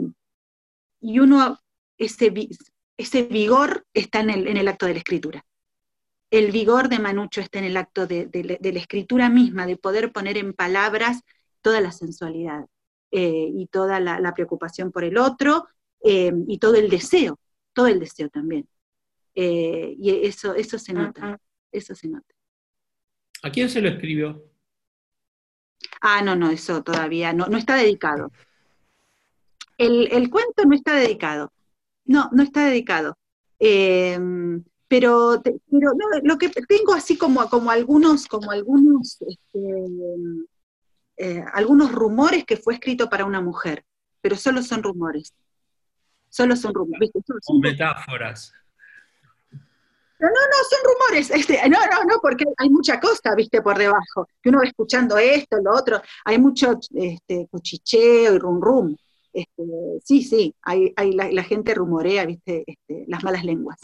[1.01, 1.59] y uno,
[1.97, 2.33] ese,
[2.97, 5.45] ese vigor está en el, en el acto de la escritura
[6.37, 9.65] el vigor de Manucho está en el acto de, de la- de la escritura misma,
[9.67, 11.21] de poder poner en palabras
[11.61, 12.65] toda la sensualidad
[13.11, 15.67] eh, y toda la, la preocupación por el otro
[16.03, 17.39] eh, y todo el deseo,
[17.73, 18.67] todo el deseo también.
[19.35, 21.39] Eh, y eso, eso se nota,
[21.71, 22.33] eso se nota.
[23.43, 24.43] ¿A quién se lo escribió?
[26.01, 28.31] Ah, no, no, eso todavía no, no está dedicado.
[29.77, 31.51] El, el cuento no está dedicado.
[32.05, 33.17] No, no está dedicado.
[33.59, 34.17] Eh,
[34.93, 39.59] pero pero no, lo que tengo así como, como algunos, como algunos, este,
[41.17, 43.83] eh, algunos rumores que fue escrito para una mujer,
[44.21, 45.33] pero solo son rumores.
[46.29, 47.09] Solo son rumores.
[47.41, 48.53] son- metáforas.
[50.19, 51.31] no, no, son rumores.
[51.31, 54.27] Este, no, no, no, porque hay mucha cosa, viste, por debajo.
[54.43, 56.03] Que uno va escuchando esto, lo otro.
[56.23, 58.95] Hay mucho este, cuchicheo y rum rum.
[59.33, 59.63] Este,
[60.03, 63.79] sí, sí, hay, hay la, la gente rumorea, viste, este, las malas lenguas.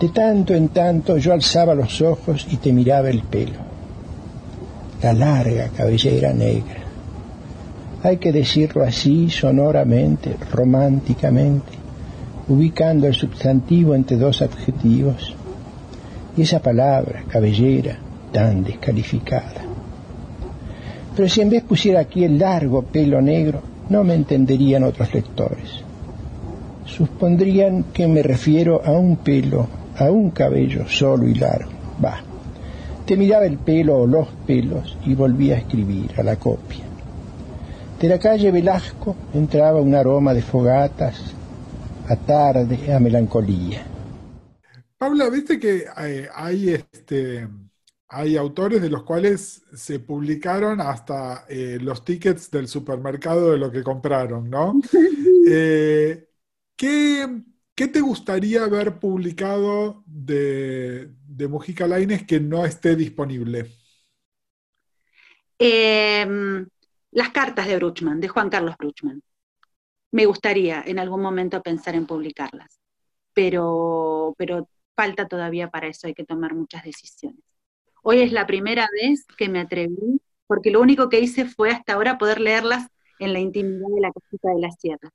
[0.00, 3.58] De tanto en tanto yo alzaba los ojos y te miraba el pelo,
[5.02, 6.84] la larga cabellera negra.
[8.02, 11.72] Hay que decirlo así, sonoramente, románticamente,
[12.48, 15.34] ubicando el sustantivo entre dos adjetivos.
[16.34, 17.98] Y esa palabra, cabellera,
[18.32, 19.62] tan descalificada.
[21.14, 23.60] Pero si en vez pusiera aquí el largo pelo negro,
[23.90, 25.83] no me entenderían otros lectores
[26.94, 29.66] supondrían que me refiero a un pelo,
[29.98, 31.70] a un cabello solo y largo.
[32.02, 32.20] Va.
[33.04, 36.84] Te miraba el pelo o los pelos y volvía a escribir a la copia.
[38.00, 41.34] De la calle Velasco entraba un aroma de fogatas,
[42.08, 43.84] a tarde, a melancolía.
[44.96, 47.48] Paula, viste que eh, hay, este,
[48.08, 53.72] hay autores de los cuales se publicaron hasta eh, los tickets del supermercado de lo
[53.72, 54.80] que compraron, ¿no?
[55.46, 56.28] Eh,
[57.74, 63.70] ¿qué, te gustaría ver publicado de, de Mujica Lainez que no esté disponible?
[65.58, 66.26] Eh,
[67.12, 69.22] las cartas de Bruchman, de Juan Carlos Bruchman.
[70.10, 72.80] Me gustaría en algún momento pensar en publicarlas,
[73.32, 77.40] pero, pero falta todavía para eso, hay que tomar muchas decisiones.
[78.02, 81.94] Hoy es la primera vez que me atreví, porque lo único que hice fue hasta
[81.94, 85.10] ahora poder leerlas en la intimidad de la casita de la sierra.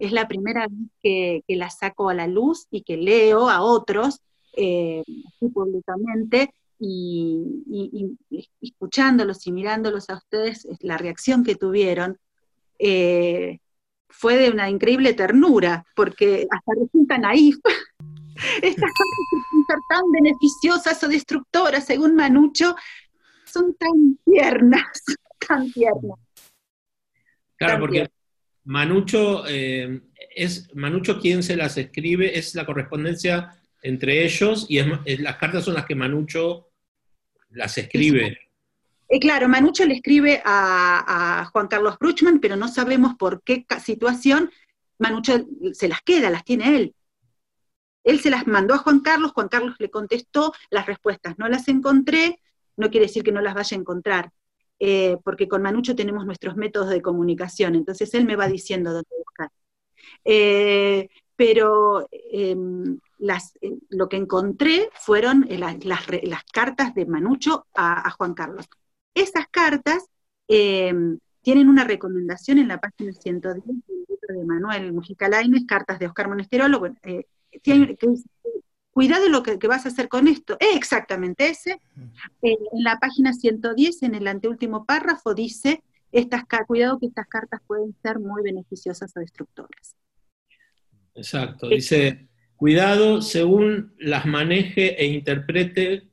[0.00, 3.60] Es la primera vez que, que las saco a la luz y que leo a
[3.62, 4.20] otros
[4.56, 5.04] eh,
[5.52, 12.18] públicamente y, y- y- y escuchándolos y mirándolos a ustedes, es la reacción que tuvieron
[12.78, 13.58] eh,
[14.08, 17.58] fue de una increíble ternura, porque hasta resulta naif.
[18.62, 22.74] Estas cosas tan beneficiosas o destructoras, según Manucho,
[23.44, 25.02] son tan tiernas,
[25.46, 26.18] tan tiernas.
[27.58, 28.08] Claro, porque
[28.70, 30.00] Manucho eh,
[30.36, 35.64] es Manucho quien se las escribe, es la correspondencia entre ellos y es, las cartas
[35.64, 36.68] son las que Manucho
[37.50, 38.38] las escribe.
[39.08, 43.66] Eh, claro, Manucho le escribe a, a Juan Carlos Bruchman, pero no sabemos por qué
[43.84, 44.52] situación
[44.98, 46.94] Manucho se las queda, las tiene él.
[48.04, 51.66] Él se las mandó a Juan Carlos, Juan Carlos le contestó, las respuestas no las
[51.66, 52.38] encontré,
[52.76, 54.30] no quiere decir que no las vaya a encontrar,
[54.80, 59.08] eh, porque con Manucho tenemos nuestros métodos de comunicación, entonces él me va diciendo dónde
[59.18, 59.50] buscar.
[60.24, 62.98] Eh, pero em,
[63.60, 68.66] eh, lo que encontré fueron las, cartas de Manucho a, Juan Carlos.
[69.14, 70.06] Esas cartas
[70.48, 70.94] eh,
[71.42, 76.06] tienen una recomendación en la página 110 del libro de Manuel Mujica Lainez, Cartas de
[76.06, 76.96] Oscar Monesterolo, bueno,
[77.62, 78.28] tiene- que dice,
[79.00, 80.58] cuidado lo que, que vas a hacer con esto.
[80.60, 81.80] Es exactamente ese.
[82.42, 85.82] Eh, en la página 110, en el anteúltimo párrafo, dice
[86.12, 89.96] estas, cuidado que estas cartas pueden ser muy beneficiosas o destructoras.
[91.14, 91.70] Exacto.
[91.70, 96.10] Dice, cuidado, según las maneje e interprete,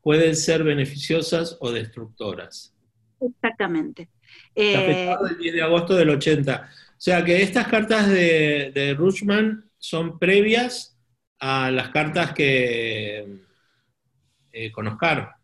[0.00, 2.72] pueden ser beneficiosas o destructoras.
[3.20, 4.10] Exactamente.
[4.54, 6.70] Eh, fechado el 10 de agosto del 80.
[6.70, 10.97] O sea que estas cartas de, de Rushman son previas
[11.40, 13.44] a las cartas que
[14.52, 15.36] eh, con Oscar.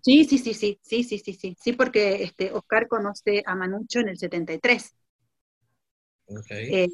[0.00, 4.00] sí, sí, sí, sí, sí, sí, sí, sí, sí, porque este, Oscar conoce a Manucho
[4.00, 4.94] en el 73.
[6.28, 6.50] Ok.
[6.68, 6.88] eh,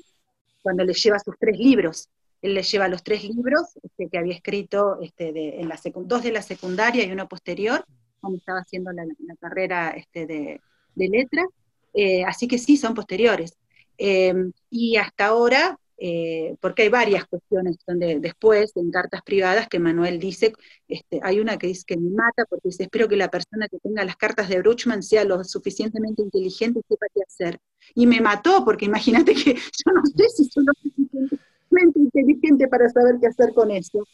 [0.62, 2.09] cuando le lleva sus tres libros.
[2.43, 6.22] Él le lleva los tres libros este, que había escrito este, de, en la dos
[6.24, 7.87] de la secundaria y uno posterior,
[8.20, 10.61] cuando estaba haciendo la, la carrera este, de,
[10.95, 11.47] de letras.
[11.95, 13.59] Eh, así que sí, son posteriores.
[13.99, 14.35] Eh,
[14.70, 20.18] y hasta ahora, eh, porque hay varias cuestiones donde después, en cartas privadas, que Manuel
[20.18, 20.53] dice,
[20.88, 23.78] este, hay una que dice que me mata, porque dice, espero que la persona que
[23.78, 27.61] tenga las cartas de Bruchman sea lo suficientemente inteligente y sepa qué hacer
[27.94, 32.88] y me mató, porque imagínate que yo no sé si soy lo suficientemente inteligente para
[32.88, 34.05] saber qué hacer con eso.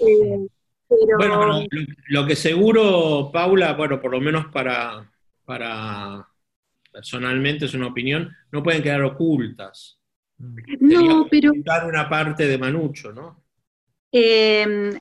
[0.00, 0.46] Eh,
[1.16, 1.66] Bueno, lo,
[2.08, 5.10] lo que seguro, Paula, bueno, por lo menos para,
[5.46, 6.28] para
[6.92, 9.97] personalmente es una opinión, no pueden quedar ocultas.
[10.80, 11.52] No, pero
[11.86, 13.42] una parte de Manucho, ¿no?
[14.12, 14.98] eh,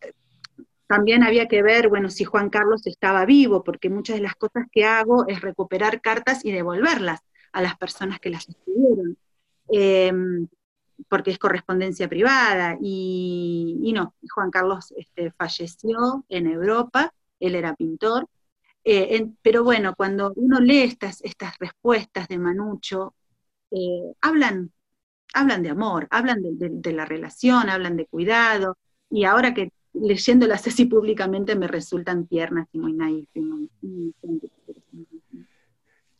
[0.88, 4.66] también había que ver, bueno, si Juan Carlos estaba vivo, porque muchas de las cosas
[4.72, 7.20] que hago es recuperar cartas y devolverlas
[7.52, 9.18] a las personas que las escribieron.
[9.72, 10.14] Eh,
[11.10, 17.76] porque es correspondencia privada, y, y no, Juan Carlos este, falleció en Europa, él era
[17.76, 18.28] pintor,
[18.84, 23.14] eh, en- pero bueno, cuando uno lee estas, estas respuestas de Manucho,
[23.72, 24.72] eh, hablan,
[25.34, 28.78] hablan de amor, hablan de, de- de la relación, hablan de cuidado,
[29.10, 33.28] y ahora que leyéndolas así públicamente me resultan tiernas y muy naif.
[33.36, 34.14] y muy- muy-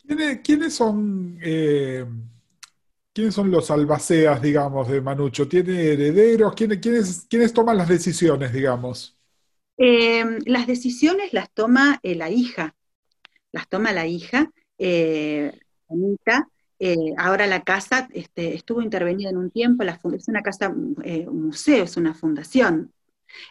[0.06, 2.04] ¿Quiénes, quiénes son, eh,
[3.12, 5.48] quiénes son los albaceas, digamos, de Manucho?
[5.48, 6.54] ¿Tiene herederos?
[6.54, 9.18] ¿Quiénes, quiénes, quiénes toman las decisiones, digamos?
[9.76, 12.74] Eh, las decisiones las toma eh, la hija,
[13.52, 15.52] las toma la hija, eh,
[15.88, 16.48] Anita.
[16.80, 20.72] Eh, ahora la casa este, estuvo intervenida en un tiempo, la es una casa,
[21.04, 22.92] eh, un museo, es una fundación.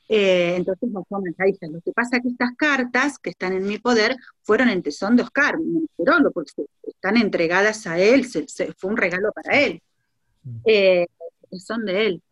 [0.10, 1.68] Eh, entonces las toma la hija.
[1.68, 5.16] Lo que pasa es que estas cartas que están en mi poder fueron en tesón
[5.16, 6.52] de Oscar, Monterolo, porque
[6.84, 9.82] están entregadas a él, se- se- fue un regalo para él.
[10.66, 11.06] Eh,
[11.60, 12.24] son de él.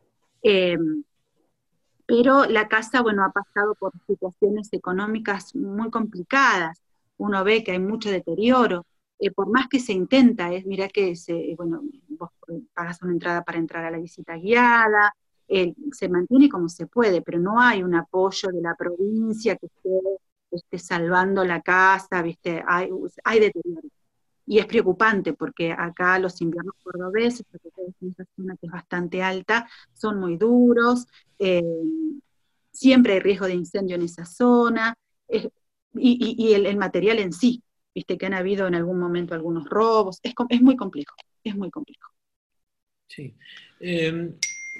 [2.07, 6.79] Pero la casa, bueno, ha pasado por situaciones económicas muy complicadas.
[7.17, 8.85] Uno ve que hay mucho deterioro.
[9.19, 12.29] Eh, por más que se intenta, es, mira que se, bueno, vos
[12.73, 15.13] pagas una entrada para entrar a la visita guiada,
[15.47, 19.67] eh, se mantiene como se puede, pero no hay un apoyo de la provincia que
[19.67, 19.89] esté,
[20.51, 22.61] esté salvando la casa, ¿viste?
[22.67, 22.89] Hay,
[23.23, 23.87] hay deterioro.
[24.47, 27.45] Y es preocupante porque acá los inviernos cordobeses,
[28.01, 31.07] en esa zona que es bastante alta, son muy duros,
[31.39, 31.63] eh,
[32.71, 34.95] siempre hay riesgo de incendio en esa zona,
[35.27, 35.49] eh,
[35.93, 37.63] y, y- y el, el material en sí,
[37.95, 41.71] viste que han habido en algún momento algunos robos, es, es muy complejo, es muy
[41.71, 42.11] complejo.
[43.07, 43.33] Sí.
[43.79, 44.31] Eh,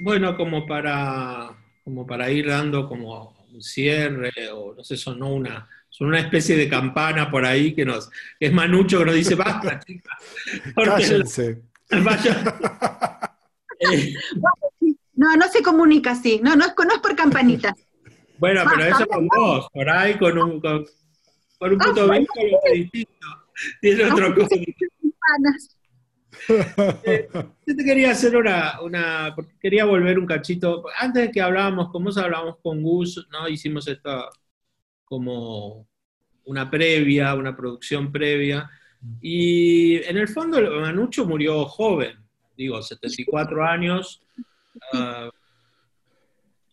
[0.01, 5.67] bueno, como para, como para ir dando como un cierre, o no sé, sonó una,
[5.89, 9.79] sonó una especie de campana por ahí que nos, es Manucho que nos dice, basta,
[9.85, 10.17] chicas.
[10.75, 11.61] Cállense.
[13.77, 14.13] Eh,
[15.15, 17.73] No, no se comunica así, no, no es, no es por campanitas.
[18.37, 20.85] bueno, pero eso con vos, por ahí con un, con,
[21.57, 23.27] con un puto Ah, vínculo es distinto.
[23.81, 24.55] Tiene otro cosa.
[24.55, 25.77] Campanas.
[27.65, 30.83] Yo te quería hacer una, una, porque quería volver un cachito.
[30.99, 33.47] Antes de que hablábamos con vos, hablábamos con Gus, ¿no?
[33.47, 34.29] Hicimos esta
[35.05, 35.87] como
[36.45, 38.69] una previa, una producción previa.
[39.21, 42.17] Y en el fondo Manucho murió joven,
[42.57, 44.21] digo, 74 años.
[44.93, 45.29] ah,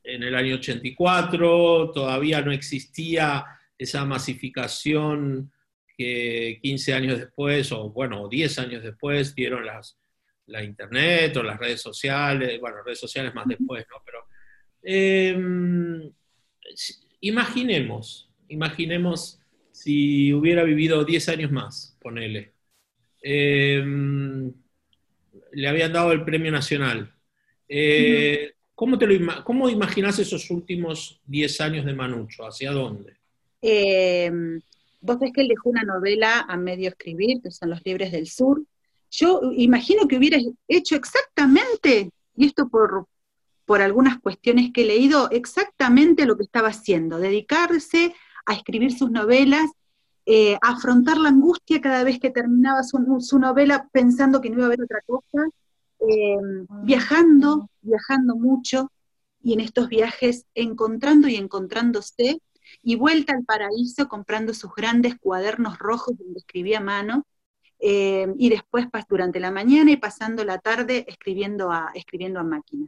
[0.04, 3.44] en el año 84 todavía no existía
[3.82, 5.52] esa masificación
[5.96, 9.98] que 15 años después, o bueno, 10 años después, dieron las,
[10.46, 13.96] la internet o las redes sociales, bueno, redes sociales más después, ¿no?
[14.04, 14.18] Pero
[14.82, 16.10] eh,
[16.74, 22.52] si- imaginemos, imaginemos si hubiera vivido 10 años más, ponele.
[23.22, 23.82] Eh,
[25.52, 27.12] le habían dado el premio nacional.
[27.68, 32.44] Eh, ¿Cómo, te lo ¿Cómo imaginás esos últimos 10 años de Manucho?
[32.46, 33.16] ¿Hacia dónde?
[33.62, 34.30] Eh,
[35.00, 38.28] vos ves que él dejó una novela a medio escribir, que son Los Libres del
[38.28, 38.62] Sur.
[39.10, 40.38] Yo imagino que hubiera
[40.68, 43.06] hecho exactamente, y esto por,
[43.64, 48.14] por algunas cuestiones que he leído, exactamente lo que estaba haciendo, dedicarse
[48.46, 49.70] a escribir sus novelas
[50.24, 54.64] eh, afrontar la angustia cada vez que terminaba su, su novela pensando que no iba
[54.64, 55.48] a haber otra cosa,
[55.98, 56.36] eh,
[56.84, 58.92] viajando, viajando mucho,
[59.42, 62.40] y en estos viajes encontrando y encontrándose,
[62.82, 67.26] y vuelta al paraíso comprando sus grandes cuadernos rojos donde escribía a mano,
[67.80, 72.86] eh, y después durante la mañana y pasando la tarde escribiendo a, escribiendo a máquina.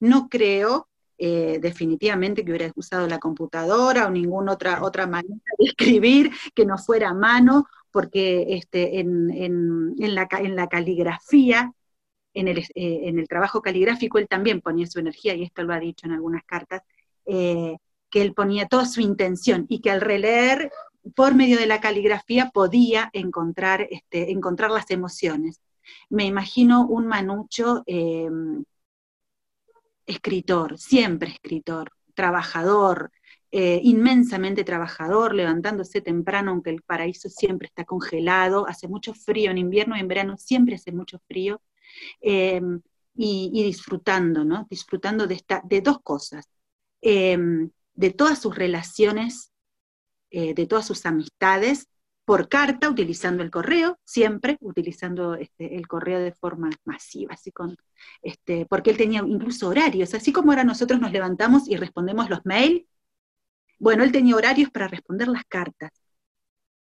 [0.00, 0.88] No creo
[1.18, 6.66] eh, definitivamente que hubiera usado la computadora o ninguna otra, otra manera de escribir que
[6.66, 11.72] no fuera a mano, porque este, en, en- en la, en la caligrafía,
[12.34, 15.72] en el, eh, en el trabajo caligráfico, él también ponía su energía, y esto lo
[15.74, 16.82] ha dicho en algunas cartas,
[17.26, 17.76] eh,
[18.16, 20.72] que él ponía toda su intención y que al releer
[21.14, 25.60] por medio de la caligrafía podía encontrar, este, encontrar las emociones.
[26.08, 28.30] Me imagino un manucho eh,
[30.06, 33.10] escritor, siempre escritor, trabajador,
[33.50, 39.58] eh, inmensamente trabajador, levantándose temprano, aunque el paraíso siempre está congelado, hace mucho frío en
[39.58, 41.60] invierno y en verano siempre hace mucho frío,
[42.22, 42.62] eh,
[43.14, 44.66] y, disfrutando, ¿no?
[44.70, 46.48] Disfrutando de, esta, de dos cosas,
[47.02, 47.38] eh,
[47.96, 49.52] de todas sus relaciones,
[50.30, 51.88] eh, de todas sus amistades,
[52.24, 57.76] por carta, utilizando el correo, siempre utilizando este, el correo de forma masiva, así con,
[58.22, 62.44] este, porque él tenía incluso horarios, así como ahora nosotros nos levantamos y respondemos los
[62.44, 62.84] mails,
[63.78, 65.90] bueno, él tenía horarios para responder las cartas.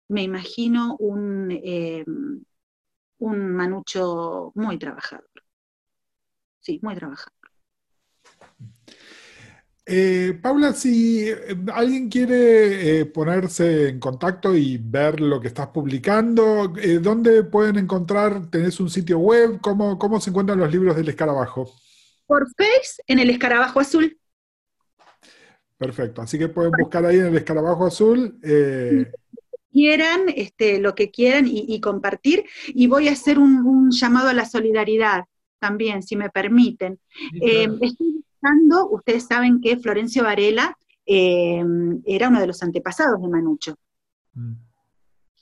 [0.09, 2.05] Me imagino un, eh,
[3.19, 5.31] un manucho muy trabajador.
[6.61, 7.40] Sí, muy trabajador.
[9.93, 11.37] Eh, Paula, si eh,
[11.75, 17.77] alguien quiere eh, ponerse en contacto y ver lo que estás publicando, eh, ¿dónde pueden
[17.77, 18.49] encontrar?
[18.51, 19.59] ¿Tenés un sitio web?
[19.61, 21.75] ¿Cómo, cómo se encuentran los libros del escarabajo?
[22.25, 24.17] Por Face, en el escarabajo azul.
[25.77, 28.39] Perfecto, así que pueden buscar ahí en el escarabajo azul.
[29.73, 32.45] quieran, este, lo que quieran y, y compartir.
[32.69, 35.25] Y voy a hacer un, un llamado a la solidaridad
[35.61, 36.99] también, si me permiten.
[37.41, 38.20] Eh, estoy
[38.91, 40.77] ustedes saben que Florencio Varela
[41.07, 41.63] eh,
[42.05, 43.75] era uno de los antepasados de Manucho.
[44.35, 44.53] mm,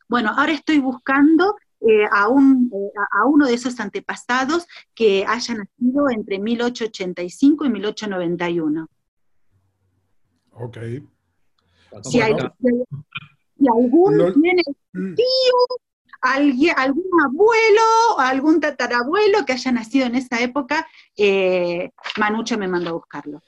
[0.09, 5.55] Bueno, ahora estoy buscando eh, a, un, eh, a- uno de esos antepasados que haya
[5.55, 8.86] nacido entre 1885 y 1891.
[10.53, 10.76] ok.
[12.03, 12.34] Si, hay-
[13.59, 15.14] si alguno Lo- tiene Mm,
[16.21, 17.83] alguien, algún abuelo
[18.16, 23.43] o algún tatarabuelo que haya nacido en esa época, eh, Manucho me mandó a buscarlo.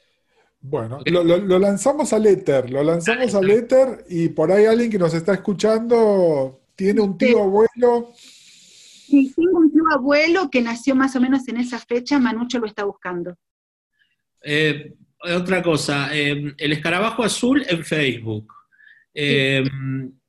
[0.63, 4.91] Bueno, lo, lo- lo lanzamos al éter, lo lanzamos al éter y por ahí alguien
[4.91, 7.35] que nos está escuchando tiene un tío Sí.
[7.41, 8.13] abuelo.
[8.15, 12.67] Si tengo un tío abuelo que nació más o menos en esa fecha, Manucho lo
[12.67, 13.35] está buscando.
[14.43, 14.95] Eh,
[15.35, 18.53] otra cosa, eh, el escarabajo azul en Facebook.
[19.15, 19.65] Eh,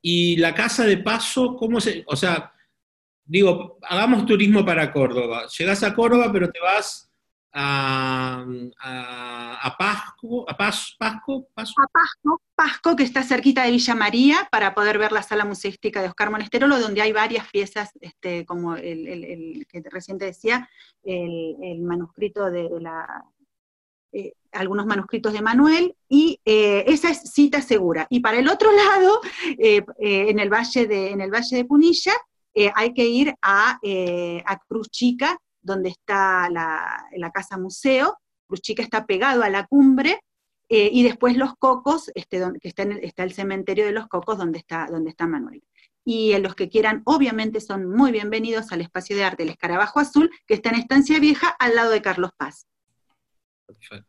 [0.02, 2.04] y la casa de paso, ¿cómo se.?
[2.08, 2.52] O sea,
[3.24, 5.46] digo, hagamos turismo para Córdoba.
[5.56, 7.08] Llegás a Córdoba, pero te vas
[7.52, 8.44] a,
[8.80, 10.96] a, a Pasco, a Pasco.
[11.00, 16.02] A Pasco, Pasco, que está cerquita de Villa María, para poder ver la sala museística
[16.02, 20.68] de Oscar Monesterolo, donde hay varias piezas, este, como el, que recién decía,
[21.04, 23.24] el, manuscrito de la,
[24.12, 28.06] eh, algunos manuscritos de Manuel, y eh, esa es cita segura.
[28.10, 29.20] Y para el otro lado,
[29.58, 32.12] eh, en, el valle de, en el Valle de Punilla,
[32.74, 33.78] hay que ir a,
[34.68, 38.18] Cruz Chica, donde está la, casa museo.
[38.46, 40.20] Cruz Chica está pegado a la cumbre,
[40.68, 44.58] y después Los Cocos, este, que está, el, está el cementerio de Los Cocos, donde
[44.58, 45.62] está, donde está Manuel.
[46.04, 50.30] Y los que quieran, obviamente, son muy bienvenidos al espacio de arte El Escarabajo Azul,
[50.46, 52.66] que está en Estancia Vieja, al lado de Carlos Paz.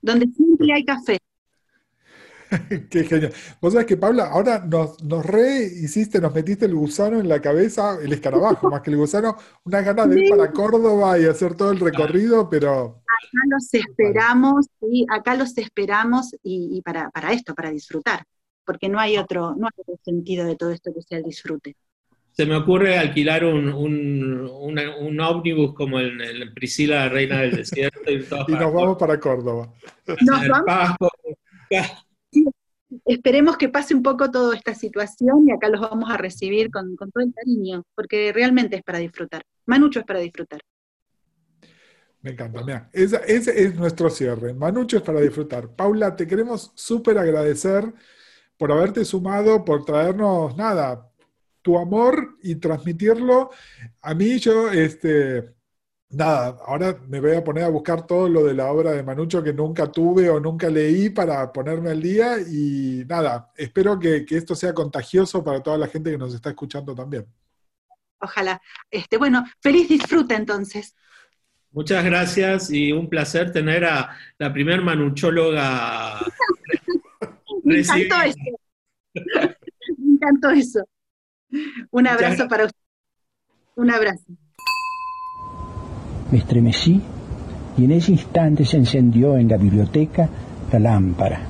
[0.02, 1.18] Donde siempre hay café.
[2.90, 3.34] Qué genial.
[3.62, 7.42] Vos sabés que, Paula, ahora nos, nos re hiciste, nos metiste el gusano en la
[7.42, 11.56] cabeza, el escarabajo, más que el gusano, una ganas de ir para Córdoba y hacer
[11.56, 17.32] todo el recorrido, pero Acá los esperamos, sí, acá los esperamos y, y para, para
[17.32, 18.24] esto, para disfrutar,
[18.66, 21.76] porque no hay otro, no hay otro sentido de todo esto que sea el disfrute.
[22.34, 24.50] Se me ocurre alquilar un, un,
[25.00, 29.20] un ómnibus como el, el Priscila, Reina del Desierto, y, y para nos vamos para
[29.20, 29.72] Córdoba.
[30.22, 30.98] Nos vamos,
[33.06, 36.96] esperemos que pase un poco toda esta situación y acá los vamos a recibir con,
[36.96, 39.44] con todo el cariño, porque realmente es para disfrutar.
[39.66, 40.60] Manucho es para disfrutar.
[42.22, 44.54] Me encanta, mira, esa- ese es nuestro cierre.
[44.54, 45.70] Manucho es para disfrutar.
[45.76, 47.94] Paula, te queremos súper agradecer
[48.58, 51.10] por haberte sumado, por traernos nada,
[51.64, 53.50] tu amor y transmitirlo.
[54.02, 55.56] A mí yo, este,
[56.10, 59.42] nada, ahora me voy a poner a buscar todo lo de la obra de Manucho
[59.42, 64.38] que nunca tuve o nunca leí para ponerme al día y nada, espero que, que
[64.38, 67.26] esto sea contagioso para toda la gente que nos está escuchando también.
[68.20, 68.62] Ojalá.
[68.90, 70.96] Este, bueno, feliz disfrute entonces.
[71.72, 76.20] Muchas gracias y un placer tener a la primer manuchóloga.
[77.64, 78.40] Me encantó eso.
[79.98, 80.88] Me encantó eso.
[81.92, 82.78] Un abrazo para usted.
[83.76, 84.24] Un abrazo.
[86.32, 87.02] Me estremecí
[87.78, 90.30] y en ese instante se encendió en la biblioteca
[90.72, 91.42] la lámpara.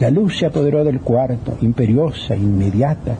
[0.00, 3.16] La luz se apoderó del cuarto, imperiosa, inmediata,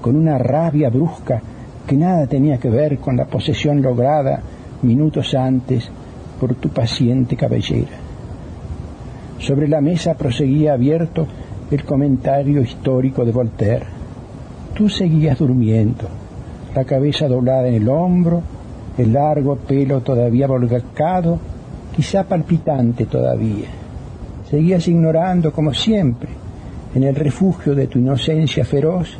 [0.00, 1.42] con una rabia brusca
[1.86, 4.40] que nada tenía que ver con la posesión lograda
[4.82, 5.88] minutos antes
[6.40, 7.98] por tu paciente cabellera.
[9.38, 11.26] Sobre la mesa proseguía abierto
[11.70, 13.95] el comentario histórico de Voltaire.
[14.76, 16.06] Tú seguías durmiendo,
[16.74, 18.42] la cabeza doblada en el hombro,
[18.98, 21.38] el largo pelo todavía volcado,
[21.96, 23.68] quizá palpitante todavía.
[24.50, 26.28] Seguías ignorando, como siempre,
[26.94, 29.16] en el refugio de tu inocencia feroz,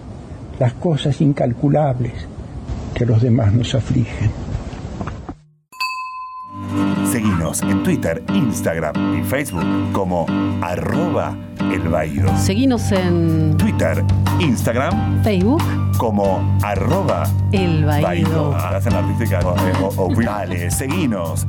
[0.61, 2.13] las cosas incalculables
[2.93, 4.56] que los demás nos afligen.
[7.63, 10.27] En Twitter, Instagram y Facebook como
[10.63, 11.37] arroba
[11.73, 12.29] el Baído.
[12.37, 14.05] Seguinos en Twitter,
[14.41, 15.63] Instagram Facebook,
[15.99, 18.07] como arroba El Baído.
[18.07, 18.55] Baído.
[18.57, 19.55] Hacen artística o,
[19.87, 21.47] o- o- Dale, seguinos.